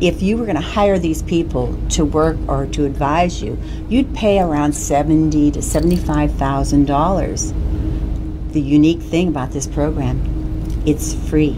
if 0.00 0.20
you 0.20 0.36
were 0.36 0.44
going 0.44 0.56
to 0.56 0.62
hire 0.62 0.98
these 0.98 1.22
people 1.22 1.78
to 1.90 2.04
work 2.04 2.36
or 2.48 2.66
to 2.66 2.84
advise 2.84 3.40
you, 3.40 3.56
you'd 3.88 4.12
pay 4.14 4.40
around 4.40 4.72
seventy 4.72 5.50
to 5.52 5.62
seventy-five 5.62 6.34
thousand 6.34 6.86
dollars. 6.86 7.52
The 8.48 8.60
unique 8.60 9.00
thing 9.00 9.28
about 9.28 9.52
this 9.52 9.66
program, 9.66 10.20
it's 10.84 11.14
free. 11.30 11.56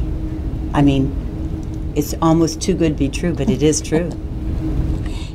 I 0.74 0.82
mean, 0.82 1.92
it's 1.96 2.14
almost 2.20 2.60
too 2.60 2.74
good 2.74 2.90
to 2.90 2.98
be 2.98 3.08
true, 3.08 3.34
but 3.34 3.48
it 3.48 3.62
is 3.62 3.80
true. 3.80 4.10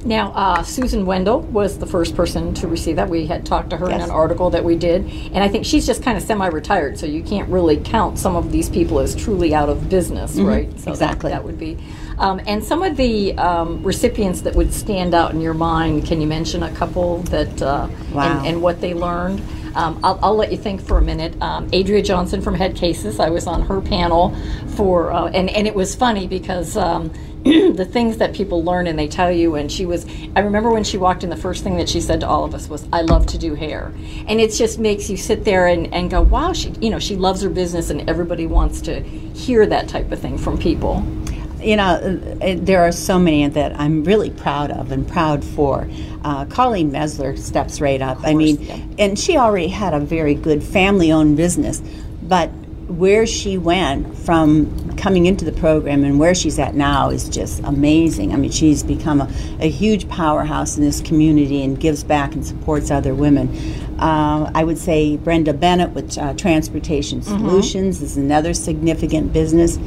Now, 0.10 0.32
uh, 0.32 0.64
Susan 0.64 1.06
Wendell 1.06 1.42
was 1.42 1.78
the 1.78 1.86
first 1.86 2.16
person 2.16 2.52
to 2.56 2.68
receive 2.68 2.96
that. 2.96 3.08
We 3.10 3.28
had 3.28 3.46
talked 3.46 3.70
to 3.70 3.78
her 3.78 3.92
in 3.92 4.02
an 4.02 4.10
article 4.10 4.50
that 4.50 4.64
we 4.64 4.76
did, 4.76 5.06
and 5.06 5.38
I 5.38 5.48
think 5.48 5.66
she's 5.66 5.86
just 5.86 6.02
kind 6.02 6.18
of 6.18 6.24
semi-retired, 6.24 6.98
so 6.98 7.06
you 7.06 7.22
can't 7.22 7.48
really 7.48 7.78
count 7.78 8.18
some 8.18 8.36
of 8.36 8.52
these 8.52 8.70
people 8.70 9.00
as 9.00 9.16
truly 9.16 9.54
out 9.54 9.70
of 9.70 9.88
business, 9.88 10.36
right? 10.40 10.66
So 10.72 10.74
that- 10.74 10.80
Mm-hmm. 10.80 10.90
exactly. 10.90 11.30
That, 11.32 11.44
would 11.44 11.60
be. 11.60 11.78
Um, 12.18 12.42
and 12.48 12.64
some 12.64 12.82
of 12.82 12.98
the 12.98 13.38
um, 13.38 13.84
recipients 13.84 14.42
that 14.42 14.56
would 14.56 14.74
stand 14.74 15.14
out 15.14 15.32
in 15.36 15.42
your 15.42 15.54
mind, 15.54 16.08
can 16.08 16.20
you 16.22 16.28
mention 16.28 16.64
a 16.64 16.72
couple 16.72 17.20
that 17.30 17.62
uh, 17.62 17.88
Wow. 18.12 18.40
and, 18.40 18.48
and 18.48 18.62
what 18.64 18.82
they 18.82 18.96
learned? 18.96 19.44
Um, 19.76 20.00
I'll, 20.04 20.20
I'll 20.24 20.36
let 20.36 20.52
you 20.52 20.58
think 20.58 20.82
for 20.82 20.98
a 20.98 21.02
minute. 21.04 21.40
Um, 21.40 21.70
Adria 21.72 22.02
Johnson 22.02 22.42
from 22.42 22.56
Head 22.56 22.76
Cases, 22.76 23.20
I 23.20 23.30
was 23.30 23.46
on 23.46 23.62
her 23.62 23.80
panel 23.80 24.36
for, 24.76 25.12
uh, 25.14 25.28
and, 25.28 25.52
and 25.52 25.68
it 25.68 25.76
was 25.76 25.94
funny 25.96 26.26
because 26.26 26.76
um, 26.76 27.12
the 27.44 27.88
things 27.90 28.18
that 28.18 28.34
people 28.34 28.64
learn 28.64 28.86
and 28.86 29.00
they 29.00 29.08
tell 29.08 29.32
you 29.32 29.56
and 29.56 29.72
she 29.72 29.86
was 29.86 30.06
i 30.36 30.42
remember 30.42 30.70
when 30.70 30.84
she 30.84 30.98
walked 30.98 31.24
in 31.24 31.30
the 31.30 31.38
first 31.38 31.64
thing 31.64 31.78
that 31.78 31.88
she 31.88 32.02
said 32.02 32.20
to 32.20 32.28
all 32.28 32.44
of 32.44 32.54
us 32.54 32.68
was 32.68 32.86
i 32.92 33.02
love 33.02 33.26
to 33.26 33.38
do 33.38 33.56
hair 33.56 33.94
and 34.28 34.42
it 34.42 34.52
just 34.52 34.78
makes 34.78 35.10
you 35.10 35.16
sit 35.16 35.46
there 35.46 35.68
and, 35.68 35.94
and 35.94 36.10
go 36.10 36.22
wow 36.22 36.52
she 36.52 36.70
you 36.82 36.90
know 36.90 37.00
she 37.00 37.16
loves 37.16 37.42
her 37.42 37.50
business 37.50 37.90
and 37.90 38.10
everybody 38.10 38.46
wants 38.46 38.82
to 38.82 39.00
hear 39.02 39.66
that 39.66 39.88
type 39.88 40.12
of 40.12 40.20
thing 40.20 40.38
from 40.38 40.58
people 40.58 41.02
you 41.62 41.76
know, 41.76 42.00
there 42.40 42.82
are 42.82 42.92
so 42.92 43.20
many 43.20 43.48
that 43.48 43.78
I'm 43.80 44.04
really 44.04 44.30
proud 44.30 44.72
of 44.72 44.92
and 44.92 45.08
proud 45.08 45.44
for. 45.44 45.90
Uh, 46.24 46.46
Colleen 46.46 46.92
Mesler 46.92 47.38
steps 47.38 47.82
right 47.82 48.02
up. 48.02 48.20
I 48.24 48.34
mean, 48.34 48.62
yeah. 48.62 48.80
and 48.98 49.20
she 49.20 49.38
already 49.38 49.68
had 49.68 49.94
a 49.94 50.00
very 50.00 50.36
good 50.36 50.64
family 50.64 51.12
owned 51.12 51.38
business, 51.38 51.82
but 52.22 52.50
where 52.88 53.26
she 53.28 53.58
went 53.58 54.18
from 54.18 54.89
coming 55.00 55.26
into 55.26 55.46
the 55.46 55.52
program 55.54 56.04
and 56.04 56.20
where 56.20 56.36
she's 56.36 56.60
at 56.60 56.76
now 56.76 57.10
is 57.10 57.30
just 57.30 57.62
amazing. 57.64 58.34
I 58.34 58.38
mean, 58.38 58.52
she's 58.52 58.84
become 58.84 59.22
a, 59.22 59.32
a 59.60 59.70
huge 59.70 60.08
powerhouse 60.10 60.78
in 60.78 60.84
this 60.84 61.02
community 61.02 61.64
and 61.64 61.80
gives 61.80 62.04
back 62.04 62.34
and 62.34 62.46
supports 62.46 62.92
other 62.92 63.16
women. 63.16 63.48
Uh, 64.00 64.52
I 64.54 64.64
would 64.64 64.78
say 64.78 65.18
Brenda 65.18 65.54
Bennett 65.54 65.92
with 65.92 66.18
uh, 66.18 66.34
Transportation 66.34 67.22
Solutions 67.22 68.02
is 68.02 68.18
another 68.18 68.54
significant 68.54 69.34
business. 69.34 69.80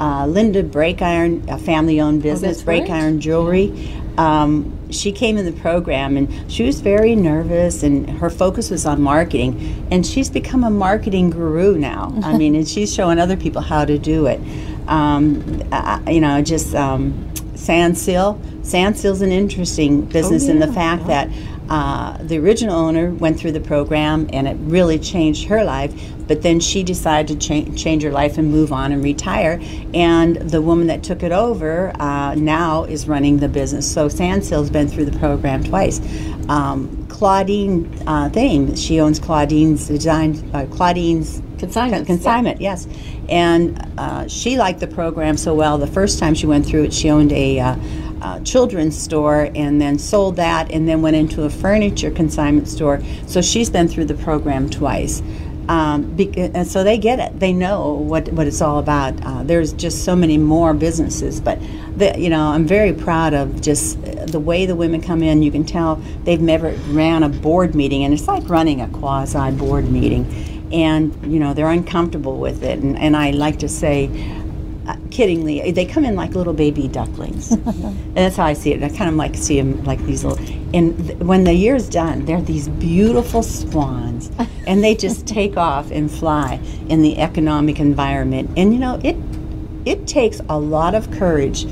Uh, 0.00 0.26
Linda 0.26 0.62
Break 0.62 1.02
Iron, 1.02 1.44
a 1.48 1.58
family 1.58 2.00
owned 2.00 2.22
business, 2.22 2.58
that's 2.58 2.64
Break 2.64 2.82
right. 2.82 2.92
Iron 2.92 3.20
Jewelry. 3.20 3.92
Um, 4.16 4.77
she 4.90 5.12
came 5.12 5.36
in 5.36 5.44
the 5.44 5.52
program 5.52 6.16
and 6.16 6.50
she 6.50 6.62
was 6.62 6.80
very 6.80 7.14
nervous, 7.14 7.82
and 7.82 8.08
her 8.08 8.30
focus 8.30 8.70
was 8.70 8.86
on 8.86 9.00
marketing. 9.00 9.86
And 9.90 10.06
she's 10.06 10.30
become 10.30 10.64
a 10.64 10.70
marketing 10.70 11.30
guru 11.30 11.78
now. 11.78 12.12
I 12.22 12.36
mean, 12.36 12.54
and 12.54 12.68
she's 12.68 12.92
showing 12.92 13.18
other 13.18 13.36
people 13.36 13.62
how 13.62 13.84
to 13.84 13.98
do 13.98 14.26
it. 14.26 14.40
Um, 14.88 15.62
you 16.06 16.20
know, 16.20 16.42
just 16.42 16.74
um, 16.74 17.12
Sandseal. 17.54 18.40
Sandseal's 18.62 19.22
an 19.22 19.32
interesting 19.32 20.02
business 20.02 20.48
in 20.48 20.58
the 20.58 20.66
yeah, 20.66 20.72
fact 20.72 21.06
that 21.06 21.28
uh, 21.68 22.16
the 22.20 22.38
original 22.38 22.74
owner 22.74 23.10
went 23.10 23.38
through 23.38 23.52
the 23.52 23.60
program 23.60 24.28
and 24.32 24.48
it 24.48 24.56
really 24.60 24.98
changed 24.98 25.48
her 25.48 25.64
life. 25.64 25.92
But 26.26 26.42
then 26.42 26.60
she 26.60 26.82
decided 26.82 27.40
to 27.40 27.48
cha- 27.48 27.72
change 27.74 28.02
her 28.02 28.10
life 28.10 28.38
and 28.38 28.50
move 28.50 28.72
on 28.72 28.92
and 28.92 29.02
retire. 29.02 29.60
And 29.94 30.36
the 30.36 30.60
woman 30.60 30.86
that 30.88 31.02
took 31.02 31.22
it 31.22 31.32
over 31.32 31.92
uh, 32.00 32.34
now 32.34 32.84
is 32.84 33.08
running 33.08 33.38
the 33.38 33.48
business. 33.48 33.90
So 33.90 34.08
Sandseal's 34.08 34.70
been 34.70 34.88
through 34.88 35.06
the 35.06 35.18
program 35.18 35.64
twice. 35.64 36.00
Um, 36.48 37.06
Claudine 37.08 37.90
uh, 38.06 38.28
Thame, 38.28 38.76
she 38.76 39.00
owns 39.00 39.18
Claudine's 39.18 39.88
Design, 39.88 40.50
uh, 40.54 40.66
Claudine's 40.66 41.42
Consignments, 41.58 42.06
Con- 42.06 42.16
consignment, 42.18 42.60
yes. 42.60 42.86
And 43.28 43.92
uh, 43.98 44.28
she 44.28 44.56
liked 44.56 44.78
the 44.78 44.86
program 44.86 45.36
so 45.36 45.54
well. 45.54 45.76
The 45.76 45.88
first 45.88 46.20
time 46.20 46.34
she 46.34 46.46
went 46.46 46.64
through 46.64 46.84
it, 46.84 46.92
she 46.92 47.10
owned 47.10 47.32
a 47.32 47.58
uh, 48.22 48.40
children's 48.40 48.96
store 48.96 49.50
and 49.54 49.80
then 49.80 49.98
sold 49.98 50.36
that 50.36 50.70
and 50.70 50.88
then 50.88 51.02
went 51.02 51.16
into 51.16 51.44
a 51.44 51.50
furniture 51.50 52.10
consignment 52.10 52.68
store. 52.68 53.00
So 53.26 53.40
she's 53.40 53.70
been 53.70 53.88
through 53.88 54.06
the 54.06 54.14
program 54.14 54.70
twice. 54.70 55.22
Um, 55.68 56.16
so 56.64 56.82
they 56.82 56.96
get 56.96 57.18
it. 57.20 57.38
They 57.38 57.52
know 57.52 57.92
what, 57.92 58.28
what 58.32 58.46
it's 58.46 58.62
all 58.62 58.78
about. 58.78 59.22
Uh, 59.22 59.42
there's 59.42 59.74
just 59.74 60.02
so 60.02 60.16
many 60.16 60.38
more 60.38 60.72
businesses, 60.72 61.42
but 61.42 61.58
the, 61.94 62.18
you 62.18 62.30
know 62.30 62.48
I'm 62.48 62.66
very 62.66 62.94
proud 62.94 63.34
of 63.34 63.60
just 63.60 63.98
uh, 63.98 64.24
the 64.24 64.40
way 64.40 64.64
the 64.64 64.74
women 64.74 65.02
come 65.02 65.22
in. 65.22 65.42
You 65.42 65.50
can 65.50 65.64
tell 65.66 65.96
they've 66.24 66.40
never 66.40 66.70
ran 66.88 67.22
a 67.22 67.28
board 67.28 67.74
meeting, 67.74 68.04
and 68.04 68.14
it's 68.14 68.26
like 68.26 68.48
running 68.48 68.80
a 68.80 68.88
quasi 68.88 69.50
board 69.50 69.90
meeting 69.90 70.24
and 70.72 71.32
you 71.32 71.38
know 71.38 71.54
they're 71.54 71.70
uncomfortable 71.70 72.36
with 72.36 72.62
it 72.62 72.78
and, 72.80 72.98
and 72.98 73.16
i 73.16 73.30
like 73.30 73.58
to 73.58 73.68
say 73.68 74.06
uh, 74.88 74.96
kiddingly 75.10 75.72
they 75.74 75.84
come 75.84 76.04
in 76.04 76.16
like 76.16 76.34
little 76.34 76.54
baby 76.54 76.88
ducklings. 76.88 77.52
And 78.08 78.16
that's 78.16 78.36
how 78.36 78.46
i 78.46 78.52
see 78.54 78.72
it. 78.72 78.82
I 78.82 78.88
kind 78.88 79.08
of 79.08 79.14
like 79.14 79.36
see 79.36 79.60
them 79.60 79.84
like 79.84 80.00
these 80.04 80.24
little 80.24 80.44
and 80.74 80.96
th- 81.06 81.18
when 81.18 81.44
the 81.44 81.52
year's 81.52 81.88
done 81.88 82.24
they're 82.24 82.42
these 82.42 82.68
beautiful 82.68 83.42
swans 83.42 84.32
and 84.66 84.82
they 84.82 84.94
just 84.94 85.26
take 85.26 85.56
off 85.56 85.90
and 85.90 86.10
fly 86.10 86.60
in 86.88 87.02
the 87.02 87.18
economic 87.18 87.78
environment. 87.78 88.50
And 88.56 88.72
you 88.72 88.80
know 88.80 89.00
it 89.04 89.16
it 89.84 90.06
takes 90.06 90.40
a 90.48 90.58
lot 90.58 90.94
of 90.94 91.10
courage 91.12 91.66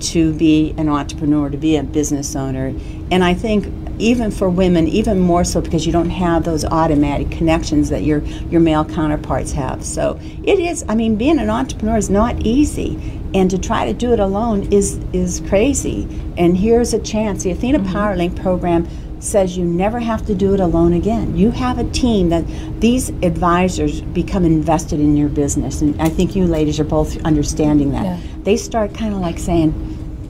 to 0.00 0.32
be 0.34 0.74
an 0.78 0.88
entrepreneur, 0.88 1.50
to 1.50 1.58
be 1.58 1.76
a 1.76 1.82
business 1.82 2.34
owner. 2.34 2.74
And 3.10 3.22
I 3.22 3.34
think 3.34 3.66
even 4.00 4.30
for 4.30 4.48
women, 4.48 4.88
even 4.88 5.20
more 5.20 5.44
so 5.44 5.60
because 5.60 5.86
you 5.86 5.92
don't 5.92 6.10
have 6.10 6.44
those 6.44 6.64
automatic 6.64 7.30
connections 7.30 7.88
that 7.90 8.02
your, 8.02 8.20
your 8.50 8.60
male 8.60 8.84
counterparts 8.84 9.52
have. 9.52 9.84
So 9.84 10.18
it 10.44 10.58
is, 10.58 10.84
I 10.88 10.94
mean, 10.94 11.16
being 11.16 11.38
an 11.38 11.50
entrepreneur 11.50 11.96
is 11.96 12.10
not 12.10 12.46
easy. 12.46 13.20
And 13.32 13.48
to 13.50 13.58
try 13.58 13.84
to 13.84 13.92
do 13.92 14.12
it 14.12 14.18
alone 14.18 14.72
is, 14.72 14.98
is 15.12 15.40
crazy. 15.48 16.08
And 16.36 16.56
here's 16.56 16.92
a 16.92 16.98
chance. 16.98 17.44
The 17.44 17.52
Athena 17.52 17.78
mm-hmm. 17.78 17.96
PowerLink 17.96 18.40
program 18.40 18.88
says 19.20 19.56
you 19.56 19.64
never 19.64 20.00
have 20.00 20.24
to 20.26 20.34
do 20.34 20.54
it 20.54 20.60
alone 20.60 20.94
again. 20.94 21.36
You 21.36 21.50
have 21.50 21.78
a 21.78 21.84
team 21.90 22.30
that 22.30 22.44
these 22.80 23.10
advisors 23.22 24.00
become 24.00 24.44
invested 24.44 24.98
in 24.98 25.16
your 25.16 25.28
business. 25.28 25.82
And 25.82 26.00
I 26.00 26.08
think 26.08 26.34
you 26.34 26.46
ladies 26.46 26.80
are 26.80 26.84
both 26.84 27.22
understanding 27.24 27.92
that. 27.92 28.04
Yeah. 28.04 28.20
They 28.42 28.56
start 28.56 28.94
kind 28.94 29.12
of 29.14 29.20
like 29.20 29.38
saying, 29.38 29.74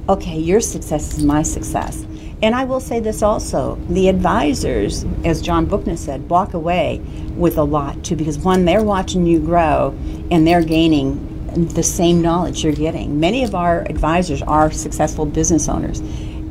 okay, 0.09 0.37
your 0.37 0.61
success 0.61 1.17
is 1.17 1.25
my 1.25 1.43
success. 1.43 2.05
And 2.42 2.54
I 2.54 2.64
will 2.64 2.80
say 2.80 3.00
this 3.00 3.23
also 3.23 3.76
the 3.88 4.09
advisors, 4.09 5.04
as 5.25 5.42
John 5.42 5.66
Bookner 5.66 5.97
said, 5.97 6.28
walk 6.30 6.54
away 6.54 7.00
with 7.37 7.59
a 7.59 7.64
lot 7.64 8.02
too, 8.02 8.16
because 8.16 8.38
one, 8.38 8.64
they're 8.64 8.82
watching 8.82 9.26
you 9.26 9.40
grow 9.40 9.94
and 10.30 10.47
they're 10.47 10.62
gaining 10.62 11.26
the 11.54 11.82
same 11.82 12.23
knowledge 12.23 12.64
you're 12.64 12.73
getting. 12.73 13.20
Many 13.20 13.44
of 13.44 13.54
our 13.54 13.82
advisors 13.82 14.40
are 14.42 14.70
successful 14.70 15.26
business 15.26 15.68
owners. 15.68 16.00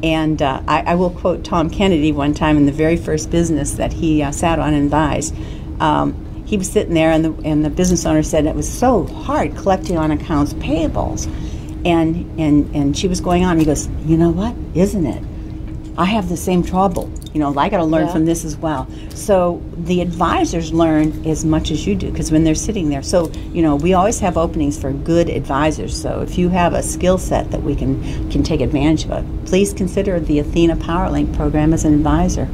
And 0.03 0.41
uh, 0.41 0.61
I, 0.67 0.81
I 0.81 0.95
will 0.95 1.09
quote 1.09 1.43
Tom 1.43 1.69
Kennedy 1.69 2.11
one 2.11 2.33
time 2.33 2.57
in 2.57 2.65
the 2.65 2.71
very 2.71 2.95
first 2.95 3.29
business 3.29 3.73
that 3.73 3.91
he 3.91 4.21
uh, 4.21 4.31
sat 4.31 4.59
on 4.59 4.73
and 4.73 4.85
advised. 4.85 5.35
Um, 5.81 6.25
he 6.45 6.57
was 6.57 6.69
sitting 6.71 6.93
there, 6.93 7.11
and 7.11 7.23
the, 7.23 7.33
and 7.43 7.63
the 7.63 7.69
business 7.69 8.05
owner 8.05 8.23
said 8.23 8.45
it 8.45 8.55
was 8.55 8.69
so 8.69 9.05
hard 9.05 9.55
collecting 9.55 9.97
on 9.97 10.11
accounts 10.11 10.53
payables. 10.53 11.27
And, 11.85 12.39
and, 12.39 12.75
and 12.75 12.97
she 12.97 13.07
was 13.07 13.21
going 13.21 13.45
on. 13.45 13.57
He 13.57 13.65
goes, 13.65 13.87
You 14.05 14.17
know 14.17 14.29
what? 14.29 14.55
Isn't 14.73 15.05
it? 15.05 15.23
I 15.99 16.05
have 16.05 16.29
the 16.29 16.37
same 16.37 16.63
trouble. 16.63 17.11
You 17.33 17.41
know, 17.41 17.53
I 17.57 17.67
got 17.67 17.77
to 17.77 17.83
learn 17.83 18.05
Yeah. 18.07 18.13
from 18.13 18.25
this 18.25 18.45
as 18.45 18.55
well. 18.55 18.87
So 19.13 19.61
the 19.77 19.99
advisors 19.99 20.71
learn 20.71 21.25
as 21.25 21.43
much 21.43 21.71
as 21.71 21.85
you 21.85 21.93
do 21.93 22.09
because 22.09 22.31
when 22.31 22.45
they're 22.45 22.55
sitting 22.55 22.87
there. 22.89 23.03
So, 23.03 23.29
you 23.51 23.61
know, 23.61 23.75
we 23.75 23.93
always 23.93 24.19
have 24.21 24.37
openings 24.37 24.79
for 24.79 24.93
good 24.93 25.29
advisors. 25.29 25.93
So 26.01 26.21
if 26.21 26.37
you 26.37 26.47
have 26.49 26.73
a 26.73 26.81
skill 26.81 27.17
set 27.17 27.51
that 27.51 27.61
we 27.63 27.75
can, 27.75 28.01
can 28.31 28.43
take 28.43 28.61
advantage 28.61 29.09
of, 29.09 29.25
please 29.45 29.73
consider 29.73 30.21
the 30.21 30.39
Athena 30.39 30.77
PowerLink 30.77 31.35
program 31.35 31.73
as 31.73 31.83
an 31.83 31.93
advisor. 31.93 32.47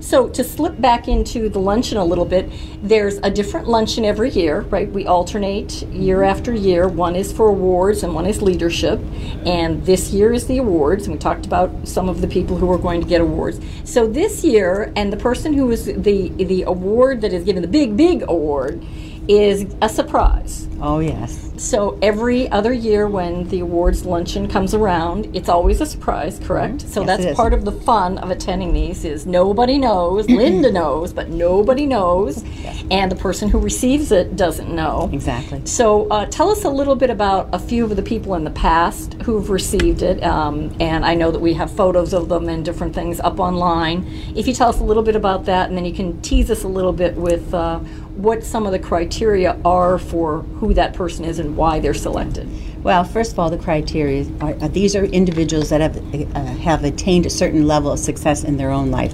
So 0.05 0.29
to 0.29 0.43
slip 0.43 0.79
back 0.79 1.07
into 1.07 1.49
the 1.49 1.57
luncheon 1.57 1.97
a 1.97 2.05
little 2.05 2.25
bit, 2.25 2.51
there's 2.83 3.17
a 3.23 3.31
different 3.31 3.67
luncheon 3.67 4.05
every 4.05 4.29
year, 4.29 4.61
right? 4.61 4.87
We 4.87 5.07
alternate 5.07 5.81
year 5.87 6.21
after 6.21 6.53
year. 6.53 6.87
One 6.87 7.15
is 7.15 7.33
for 7.33 7.47
awards 7.47 8.03
and 8.03 8.13
one 8.13 8.27
is 8.27 8.39
leadership. 8.39 8.99
And 9.47 9.83
this 9.83 10.11
year 10.11 10.31
is 10.31 10.45
the 10.45 10.59
awards, 10.59 11.07
and 11.07 11.15
we 11.15 11.19
talked 11.19 11.47
about 11.47 11.87
some 11.87 12.07
of 12.07 12.21
the 12.21 12.27
people 12.27 12.55
who 12.55 12.71
are 12.71 12.77
going 12.77 13.01
to 13.01 13.07
get 13.07 13.19
awards. 13.19 13.59
So 13.83 14.05
this 14.05 14.43
year, 14.43 14.93
and 14.95 15.11
the 15.11 15.17
person 15.17 15.53
who 15.53 15.71
is 15.71 15.85
the 15.85 16.29
the 16.29 16.61
award 16.67 17.21
that 17.21 17.33
is 17.33 17.43
given, 17.43 17.63
the 17.63 17.67
big 17.67 17.97
big 17.97 18.25
award, 18.27 18.85
is 19.27 19.65
a 19.81 19.89
surprise. 19.89 20.67
Oh, 20.81 20.99
yes. 20.99 21.51
So 21.57 21.97
every 22.01 22.49
other 22.49 22.73
year 22.73 23.07
when 23.07 23.47
the 23.47 23.61
awards 23.61 24.05
luncheon 24.05 24.47
comes 24.47 24.73
around, 24.73 25.33
it's 25.35 25.47
always 25.47 25.79
a 25.79 25.85
surprise, 25.85 26.39
correct? 26.43 26.81
So 26.81 27.05
Yes, 27.05 27.23
that's 27.23 27.37
part 27.37 27.53
of 27.53 27.63
the 27.63 27.71
fun 27.71 28.17
of 28.17 28.29
attending 28.29 28.73
these 28.73 29.05
is 29.05 29.25
nobody 29.25 29.77
knows. 29.77 30.29
Linda 30.29 30.71
knows, 30.71 31.13
but 31.13 31.29
nobody 31.29 31.85
knows, 31.85 32.43
and 32.91 33.09
the 33.11 33.15
person 33.15 33.49
who 33.49 33.57
receives 33.59 34.11
it 34.11 34.35
doesn't 34.35 34.73
know. 34.73 35.09
Exactly. 35.13 35.61
So 35.65 36.07
uh, 36.09 36.25
tell 36.25 36.49
us 36.49 36.65
a 36.65 36.69
little 36.69 36.95
bit 36.95 37.09
about 37.09 37.49
a 37.53 37.59
few 37.59 37.85
of 37.85 37.95
the 37.95 38.03
people 38.03 38.35
in 38.35 38.43
the 38.43 38.51
past 38.51 39.13
who've 39.21 39.49
received 39.49 40.01
it, 40.01 40.21
um, 40.23 40.75
and 40.79 41.05
I 41.05 41.15
know 41.15 41.31
that 41.31 41.39
we 41.39 41.53
have 41.53 41.71
photos 41.71 42.13
of 42.13 42.27
them 42.27 42.49
and 42.49 42.65
different 42.65 42.93
things 42.93 43.19
up 43.21 43.39
online. 43.39 44.05
If 44.35 44.47
you 44.47 44.53
tell 44.53 44.69
us 44.69 44.79
a 44.79 44.83
little 44.83 45.03
bit 45.03 45.15
about 45.15 45.45
that, 45.45 45.69
and 45.69 45.77
then 45.77 45.85
you 45.85 45.93
can 45.93 46.21
tease 46.21 46.51
us 46.51 46.63
a 46.63 46.67
little 46.67 46.93
bit 46.93 47.15
with 47.15 47.53
uh, 47.53 47.79
what 48.15 48.43
some 48.43 48.65
of 48.65 48.71
the 48.71 48.79
criteria 48.79 49.59
are 49.65 49.99
for 49.99 50.41
who 50.59 50.64
that 50.73 50.93
person 50.93 51.25
is 51.25 51.39
and 51.39 51.55
why 51.55 51.79
they're 51.79 51.93
selected. 51.93 52.49
Well, 52.83 53.03
first 53.03 53.31
of 53.31 53.39
all, 53.39 53.49
the 53.49 53.57
criteria 53.57 54.25
are 54.41 54.53
uh, 54.61 54.67
these 54.67 54.95
are 54.95 55.05
individuals 55.05 55.69
that 55.69 55.81
have 55.81 55.97
uh, 56.35 56.39
have 56.61 56.83
attained 56.83 57.25
a 57.25 57.29
certain 57.29 57.65
level 57.67 57.91
of 57.91 57.99
success 57.99 58.43
in 58.43 58.57
their 58.57 58.71
own 58.71 58.91
life, 58.91 59.13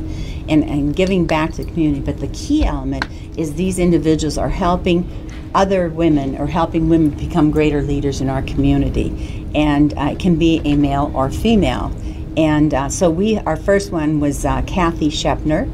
and 0.50 0.64
and 0.64 0.96
giving 0.96 1.26
back 1.26 1.54
to 1.54 1.64
the 1.64 1.72
community. 1.72 2.02
But 2.02 2.20
the 2.20 2.28
key 2.30 2.66
element 2.66 3.06
is 3.38 3.54
these 3.54 3.80
individuals 3.80 4.38
are 4.38 4.50
helping 4.50 5.10
other 5.54 5.90
women 5.90 6.38
or 6.38 6.48
helping 6.48 6.90
women 6.90 7.12
become 7.12 7.52
greater 7.52 7.82
leaders 7.82 8.22
in 8.22 8.30
our 8.30 8.42
community, 8.42 9.48
and 9.56 9.98
uh, 9.98 10.10
it 10.12 10.20
can 10.20 10.36
be 10.36 10.62
a 10.66 10.76
male 10.76 11.12
or 11.16 11.30
female. 11.30 11.96
And 12.38 12.74
uh, 12.74 12.90
so 12.90 13.10
we, 13.10 13.38
our 13.40 13.58
first 13.58 13.92
one 13.92 14.20
was 14.20 14.46
uh, 14.46 14.62
Kathy 14.64 15.10
Shepner, 15.10 15.70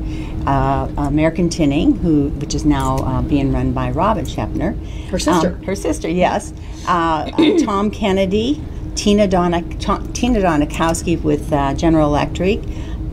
uh, 0.48 0.90
American 0.98 1.50
Tinning, 1.50 1.96
who 1.98 2.30
which 2.30 2.56
is 2.56 2.66
now 2.66 2.98
uh, 2.98 3.22
being 3.22 3.52
run 3.52 3.74
by 3.74 3.92
Robin 3.92 4.26
Shepner, 4.26 4.76
Her 5.10 5.20
sister. 5.20 5.56
Um, 5.56 5.64
her 5.64 5.76
sister, 5.76 6.10
yes. 6.10 6.54
Uh, 6.88 7.30
uh, 7.38 7.60
Tom 7.66 7.92
Kennedy, 7.92 8.62
Tina 8.96 9.28
Donna, 9.28 9.62
Tom, 9.78 10.12
Tina 10.14 10.40
Donikowski 10.40 11.22
with 11.22 11.52
uh, 11.54 11.74
General 11.76 12.08
Electric, 12.08 12.62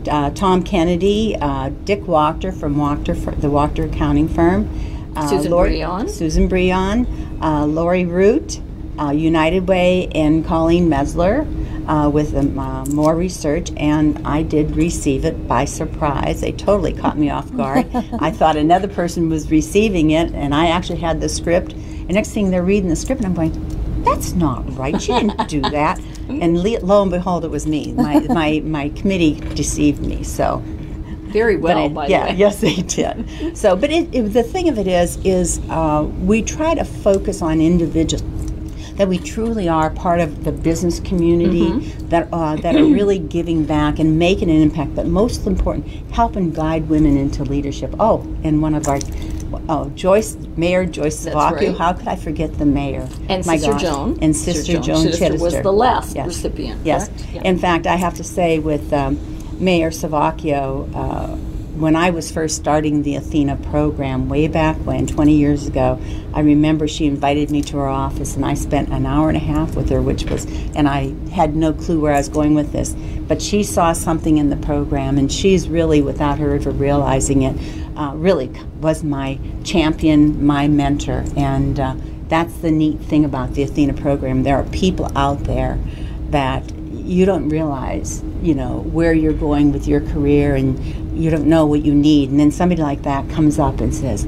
uh, 0.09 0.31
Tom 0.31 0.63
Kennedy, 0.63 1.35
uh, 1.39 1.69
Dick 1.83 2.01
Wachter 2.03 2.57
from 2.57 2.75
Wachter, 2.77 3.15
the 3.41 3.47
Wachter 3.47 3.91
accounting 3.91 4.27
firm, 4.27 4.67
uh, 5.15 5.27
Susan 5.27 5.51
Lori- 5.51 5.71
Breon. 5.79 6.09
Susan 6.09 6.49
Breon, 6.49 7.05
uh, 7.41 7.65
Lori 7.65 8.05
Root, 8.05 8.59
uh, 8.99 9.11
United 9.11 9.67
Way, 9.67 10.07
and 10.13 10.45
Colleen 10.45 10.89
Mesler. 10.89 11.45
Uh, 11.87 12.09
with 12.09 12.35
um, 12.35 12.57
uh, 12.57 12.83
more 12.85 13.15
research, 13.15 13.69
and 13.77 14.19
I 14.27 14.41
did 14.41 14.75
receive 14.75 15.23
it 15.23 15.47
by 15.47 15.65
surprise. 15.65 16.41
They 16.41 16.51
totally 16.51 16.93
caught 16.93 17.15
me 17.15 17.29
off 17.29 17.55
guard. 17.55 17.85
I 18.19 18.31
thought 18.31 18.55
another 18.55 18.87
person 18.87 19.29
was 19.29 19.51
receiving 19.51 20.09
it, 20.09 20.33
and 20.33 20.55
I 20.55 20.69
actually 20.69 20.97
had 20.97 21.21
the 21.21 21.29
script. 21.29 21.73
And 21.73 22.15
next 22.15 22.31
thing 22.31 22.49
they're 22.49 22.63
reading 22.63 22.89
the 22.89 22.95
script, 22.95 23.21
and 23.21 23.27
I'm 23.27 23.35
going, 23.35 24.03
"That's 24.03 24.33
not 24.33 24.63
right. 24.75 24.99
She 24.99 25.13
didn't 25.13 25.47
do 25.47 25.61
that." 25.79 25.99
And 26.27 26.63
le- 26.63 26.79
lo 26.79 27.03
and 27.03 27.11
behold, 27.11 27.45
it 27.45 27.51
was 27.51 27.67
me. 27.67 27.91
My 27.93 28.19
my 28.21 28.61
my 28.65 28.89
committee 28.89 29.39
deceived 29.53 30.01
me. 30.01 30.23
So 30.23 30.63
Very 31.27 31.55
well, 31.57 31.99
I- 31.99 32.07
yeah, 32.07 32.25
the 32.25 32.31
way. 32.31 32.35
yes, 32.37 32.61
they 32.61 32.75
did. 32.77 33.55
So, 33.55 33.75
but 33.75 33.91
it, 33.91 34.09
it, 34.11 34.23
the 34.33 34.41
thing 34.41 34.69
of 34.69 34.79
it 34.79 34.87
is, 34.87 35.17
is 35.23 35.59
uh, 35.69 36.07
we 36.21 36.41
try 36.41 36.73
to 36.73 36.83
focus 36.83 37.43
on 37.43 37.61
individuals 37.61 38.23
that 38.95 39.07
we 39.07 39.17
truly 39.17 39.67
are 39.67 39.89
part 39.89 40.19
of 40.19 40.43
the 40.43 40.51
business 40.51 40.99
community 40.99 41.65
Mm-hmm. 41.65 42.07
that 42.09 42.27
uh, 42.31 42.55
that 42.57 42.75
are 42.75 42.83
really 42.99 43.19
giving 43.19 43.65
back 43.65 43.99
and 43.99 44.17
making 44.19 44.49
an 44.49 44.61
impact. 44.61 44.95
But 44.95 45.05
most 45.07 45.45
important, 45.47 45.85
help 46.11 46.35
and 46.35 46.53
guide 46.55 46.87
women 46.89 47.17
into 47.17 47.43
leadership. 47.43 47.93
Oh, 47.99 48.21
and 48.43 48.61
one 48.61 48.73
of 48.75 48.87
our. 48.87 48.99
Oh, 49.69 49.89
Joyce, 49.91 50.35
Mayor 50.57 50.85
Joyce 50.85 51.17
Savocchio. 51.19 51.69
right. 51.69 51.77
How 51.77 51.93
could 51.93 52.07
I 52.07 52.15
forget 52.15 52.57
the 52.57 52.65
mayor? 52.65 53.07
And 53.29 53.45
My 53.45 53.55
Sister 53.57 53.71
gosh. 53.73 53.81
Joan. 53.83 54.19
And 54.21 54.35
Sister, 54.35 54.79
Joan, 54.79 55.03
Sister 55.03 55.31
was 55.37 55.53
Chittister. 55.53 55.63
the 55.63 55.71
last 55.73 56.15
Yes. 56.15 56.27
recipient, 56.27 56.81
Yes. 56.85 57.07
correct? 57.07 57.25
Yeah. 57.33 57.41
In 57.43 57.57
fact, 57.57 57.87
I 57.87 57.95
have 57.95 58.15
to 58.15 58.23
say 58.23 58.59
with 58.59 58.91
um, 58.91 59.17
Mayor 59.59 59.91
Savocchio, 59.91 60.89
uh, 60.93 61.37
when 61.75 61.97
I 61.97 62.09
was 62.09 62.31
first 62.31 62.55
starting 62.55 63.03
the 63.03 63.15
Athena 63.15 63.57
program 63.57 64.29
way 64.29 64.47
back 64.47 64.77
when, 64.77 65.07
20 65.07 65.35
years 65.35 65.67
ago, 65.67 65.99
I 66.33 66.39
remember 66.39 66.87
she 66.87 67.05
invited 67.05 67.51
me 67.51 67.61
to 67.63 67.77
her 67.77 67.87
office 67.87 68.37
and 68.37 68.45
I 68.45 68.53
spent 68.53 68.89
an 68.89 69.05
hour 69.05 69.27
and 69.27 69.35
a 69.35 69.41
half 69.41 69.75
with 69.75 69.89
her, 69.89 70.01
which 70.01 70.23
was, 70.23 70.45
and 70.73 70.87
I 70.87 71.13
had 71.31 71.55
no 71.55 71.73
clue 71.73 71.99
where 71.99 72.13
I 72.13 72.17
was 72.17 72.29
going 72.29 72.55
with 72.55 72.71
this. 72.71 72.93
But 73.27 73.41
she 73.41 73.61
saw 73.61 73.91
something 73.91 74.37
in 74.37 74.49
the 74.49 74.55
program 74.55 75.17
and 75.17 75.29
she's 75.29 75.67
really, 75.67 76.01
without 76.01 76.39
her 76.39 76.55
ever 76.55 76.71
realizing 76.71 77.41
it, 77.41 77.57
uh, 77.97 78.13
really 78.15 78.47
was 78.79 79.03
my 79.03 79.37
champion, 79.65 80.45
my 80.45 80.69
mentor. 80.69 81.25
And 81.35 81.77
uh, 81.77 81.95
that's 82.29 82.55
the 82.59 82.71
neat 82.71 83.01
thing 83.01 83.25
about 83.25 83.53
the 83.53 83.63
Athena 83.63 83.95
program. 83.95 84.43
There 84.43 84.55
are 84.55 84.63
people 84.69 85.11
out 85.17 85.43
there 85.43 85.77
that 86.29 86.63
you 87.05 87.25
don't 87.25 87.49
realize, 87.49 88.23
you 88.41 88.55
know, 88.55 88.79
where 88.79 89.13
you're 89.13 89.33
going 89.33 89.71
with 89.71 89.87
your 89.87 90.01
career 90.01 90.55
and 90.55 91.04
you 91.15 91.29
don't 91.29 91.47
know 91.47 91.65
what 91.65 91.83
you 91.83 91.93
need. 91.93 92.29
And 92.29 92.39
then 92.39 92.51
somebody 92.51 92.81
like 92.81 93.03
that 93.03 93.29
comes 93.29 93.59
up 93.59 93.79
and 93.79 93.93
says, 93.93 94.27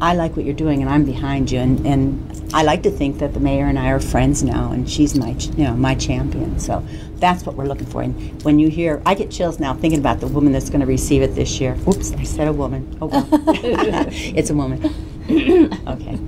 I 0.00 0.14
like 0.14 0.36
what 0.36 0.44
you're 0.44 0.54
doing 0.54 0.82
and 0.82 0.90
I'm 0.90 1.04
behind 1.04 1.50
you. 1.50 1.60
And, 1.60 1.86
and 1.86 2.52
I 2.52 2.62
like 2.62 2.82
to 2.82 2.90
think 2.90 3.18
that 3.18 3.32
the 3.32 3.40
mayor 3.40 3.66
and 3.66 3.78
I 3.78 3.88
are 3.88 4.00
friends 4.00 4.42
now 4.42 4.72
and 4.72 4.88
she's 4.88 5.16
my, 5.16 5.30
you 5.30 5.64
know, 5.64 5.74
my 5.74 5.94
champion. 5.94 6.58
So 6.58 6.84
that's 7.16 7.46
what 7.46 7.56
we're 7.56 7.66
looking 7.66 7.86
for. 7.86 8.02
And 8.02 8.42
when 8.42 8.58
you 8.58 8.68
hear, 8.68 9.00
I 9.06 9.14
get 9.14 9.30
chills 9.30 9.58
now 9.58 9.74
thinking 9.74 10.00
about 10.00 10.20
the 10.20 10.26
woman 10.26 10.52
that's 10.52 10.68
going 10.68 10.80
to 10.80 10.86
receive 10.86 11.22
it 11.22 11.34
this 11.34 11.60
year. 11.60 11.76
Oops, 11.88 12.12
I 12.12 12.22
said 12.24 12.48
a 12.48 12.52
woman. 12.52 12.98
Oh, 13.00 13.06
well. 13.06 13.28
it's 13.32 14.50
a 14.50 14.54
woman. 14.54 14.82
okay. 15.88 16.18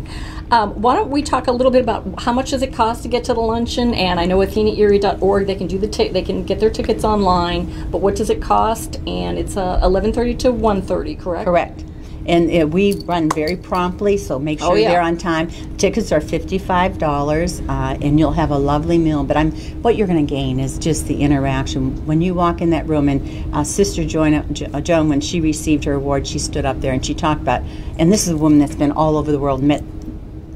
Um, 0.51 0.81
why 0.81 0.95
don't 0.95 1.11
we 1.11 1.23
talk 1.23 1.49
a 1.49 1.53
little 1.53 1.73
bit 1.73 1.83
about 1.83 2.21
how 2.23 2.33
much 2.33 2.51
does 2.51 2.63
it 2.63 2.73
cost 2.73 3.03
to 3.03 3.09
get 3.09 3.25
to 3.25 3.35
the 3.35 3.41
luncheon? 3.41 3.95
And 3.95 4.21
I 4.21 4.27
know 4.27 4.39
AthenaErie.org, 4.39 5.47
they 5.47 5.57
can 5.57 5.67
do 5.67 5.79
the 5.79 5.89
ti- 5.89 6.09
they 6.09 6.23
can 6.23 6.45
get 6.45 6.61
their 6.61 6.71
tickets 6.71 7.05
online. 7.05 7.91
But 7.91 7.99
what 7.99 8.15
does 8.15 8.31
it 8.31 8.41
cost? 8.41 9.01
And 9.09 9.39
it's 9.39 9.57
uh, 9.57 9.81
11:30 9.83 10.39
to 10.41 10.53
1:30, 10.53 11.19
correct? 11.21 11.45
Correct. 11.47 11.85
And 12.29 12.51
uh, 12.63 12.67
we 12.67 12.95
run 13.05 13.29
very 13.31 13.55
promptly, 13.57 14.17
so 14.17 14.37
make 14.41 14.59
sure 14.59 14.73
Oh, 14.73 14.75
yeah. 14.75 14.91
you're 14.91 15.01
on 15.01 15.17
time. 15.17 15.49
Tickets 15.79 16.11
are 16.11 16.21
fifty-five 16.21 16.99
dollars, 16.99 17.61
uh, 17.69 17.97
and 18.01 18.19
you'll 18.19 18.33
have 18.33 18.51
a 18.51 18.59
lovely 18.59 18.99
meal. 18.99 19.23
But 19.25 19.37
I'm 19.37 19.53
what 19.83 19.97
you're 19.97 20.09
going 20.09 20.25
to 20.27 20.29
gain 20.35 20.59
is 20.61 20.77
just 20.79 21.07
the 21.07 21.21
interaction 21.23 22.05
when 22.07 22.21
you 22.21 22.35
walk 22.35 22.61
in 22.61 22.71
that 22.71 22.87
room. 22.89 23.09
And 23.09 23.55
uh, 23.55 23.63
Sister 23.65 24.05
Joan, 24.05 24.35
uh, 24.35 24.81
Joan, 24.81 25.09
when 25.09 25.21
she 25.21 25.41
received 25.41 25.85
her 25.85 25.93
award, 25.95 26.27
she 26.27 26.39
stood 26.41 26.65
up 26.65 26.81
there 26.81 26.93
and 26.93 27.05
she 27.05 27.15
talked 27.15 27.43
about. 27.43 27.63
And 27.99 28.13
this 28.13 28.25
is 28.27 28.31
a 28.33 28.37
woman 28.37 28.59
that's 28.61 28.75
been 28.77 28.93
all 28.93 29.17
over 29.17 29.31
the 29.31 29.39
world, 29.41 29.63
met 29.63 29.83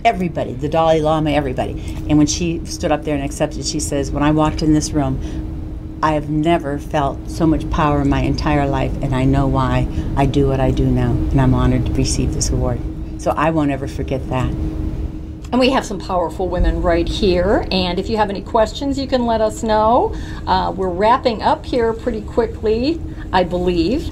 everybody, 0.04 0.54
the 0.54 0.68
Dalai 0.68 1.00
Lama, 1.00 1.30
everybody. 1.30 1.72
And 2.08 2.18
when 2.18 2.26
she 2.26 2.64
stood 2.64 2.92
up 2.92 3.04
there 3.04 3.14
and 3.14 3.24
accepted, 3.24 3.64
she 3.64 3.80
says, 3.80 4.10
"When 4.10 4.22
I 4.22 4.30
walked 4.30 4.62
in 4.62 4.72
this 4.74 4.92
room." 4.92 5.18
I 6.02 6.12
have 6.12 6.30
never 6.30 6.78
felt 6.78 7.28
so 7.28 7.46
much 7.46 7.68
power 7.68 8.00
in 8.00 8.08
my 8.08 8.20
entire 8.22 8.66
life, 8.66 8.90
and 9.02 9.14
I 9.14 9.26
know 9.26 9.46
why 9.46 9.86
I 10.16 10.24
do 10.24 10.48
what 10.48 10.58
I 10.58 10.70
do 10.70 10.86
now, 10.86 11.10
and 11.10 11.38
I'm 11.38 11.52
honored 11.52 11.84
to 11.84 11.92
receive 11.92 12.32
this 12.32 12.48
award. 12.48 12.80
So 13.18 13.32
I 13.32 13.50
won't 13.50 13.70
ever 13.70 13.86
forget 13.86 14.26
that. 14.30 14.50
And 15.52 15.58
we 15.58 15.68
have 15.70 15.84
some 15.84 15.98
powerful 15.98 16.48
women 16.48 16.80
right 16.80 17.06
here. 17.06 17.66
And 17.70 17.98
if 17.98 18.08
you 18.08 18.16
have 18.16 18.30
any 18.30 18.40
questions, 18.40 18.98
you 18.98 19.06
can 19.06 19.26
let 19.26 19.42
us 19.42 19.62
know. 19.62 20.14
Uh, 20.46 20.72
we're 20.74 20.88
wrapping 20.88 21.42
up 21.42 21.66
here 21.66 21.92
pretty 21.92 22.22
quickly, 22.22 22.98
I 23.32 23.44
believe. 23.44 24.10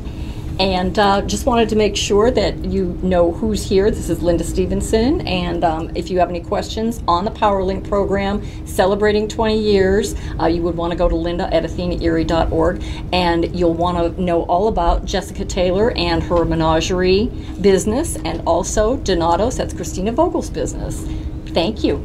And 0.58 0.98
uh, 0.98 1.22
just 1.22 1.46
wanted 1.46 1.68
to 1.68 1.76
make 1.76 1.96
sure 1.96 2.32
that 2.32 2.64
you 2.64 2.98
know 3.00 3.30
who's 3.30 3.62
here. 3.62 3.90
This 3.92 4.10
is 4.10 4.22
Linda 4.22 4.42
Stevenson. 4.42 5.20
And 5.20 5.62
um, 5.62 5.92
if 5.94 6.10
you 6.10 6.18
have 6.18 6.30
any 6.30 6.40
questions 6.40 7.00
on 7.06 7.24
the 7.24 7.30
PowerLink 7.30 7.88
program 7.88 8.42
celebrating 8.66 9.28
20 9.28 9.56
years, 9.56 10.16
uh, 10.40 10.46
you 10.46 10.62
would 10.62 10.76
want 10.76 10.90
to 10.90 10.98
go 10.98 11.08
to 11.08 11.14
linda 11.14 11.52
at 11.54 11.64
athenaerie.org. 11.64 12.82
And 13.12 13.56
you'll 13.56 13.74
want 13.74 14.16
to 14.16 14.20
know 14.20 14.42
all 14.42 14.66
about 14.66 15.04
Jessica 15.04 15.44
Taylor 15.44 15.92
and 15.92 16.22
her 16.24 16.44
menagerie 16.44 17.26
business, 17.60 18.16
and 18.16 18.42
also 18.46 18.96
Donatos, 18.98 19.58
that's 19.58 19.74
Christina 19.74 20.10
Vogel's 20.10 20.50
business. 20.50 21.04
Thank 21.54 21.84
you. 21.84 22.04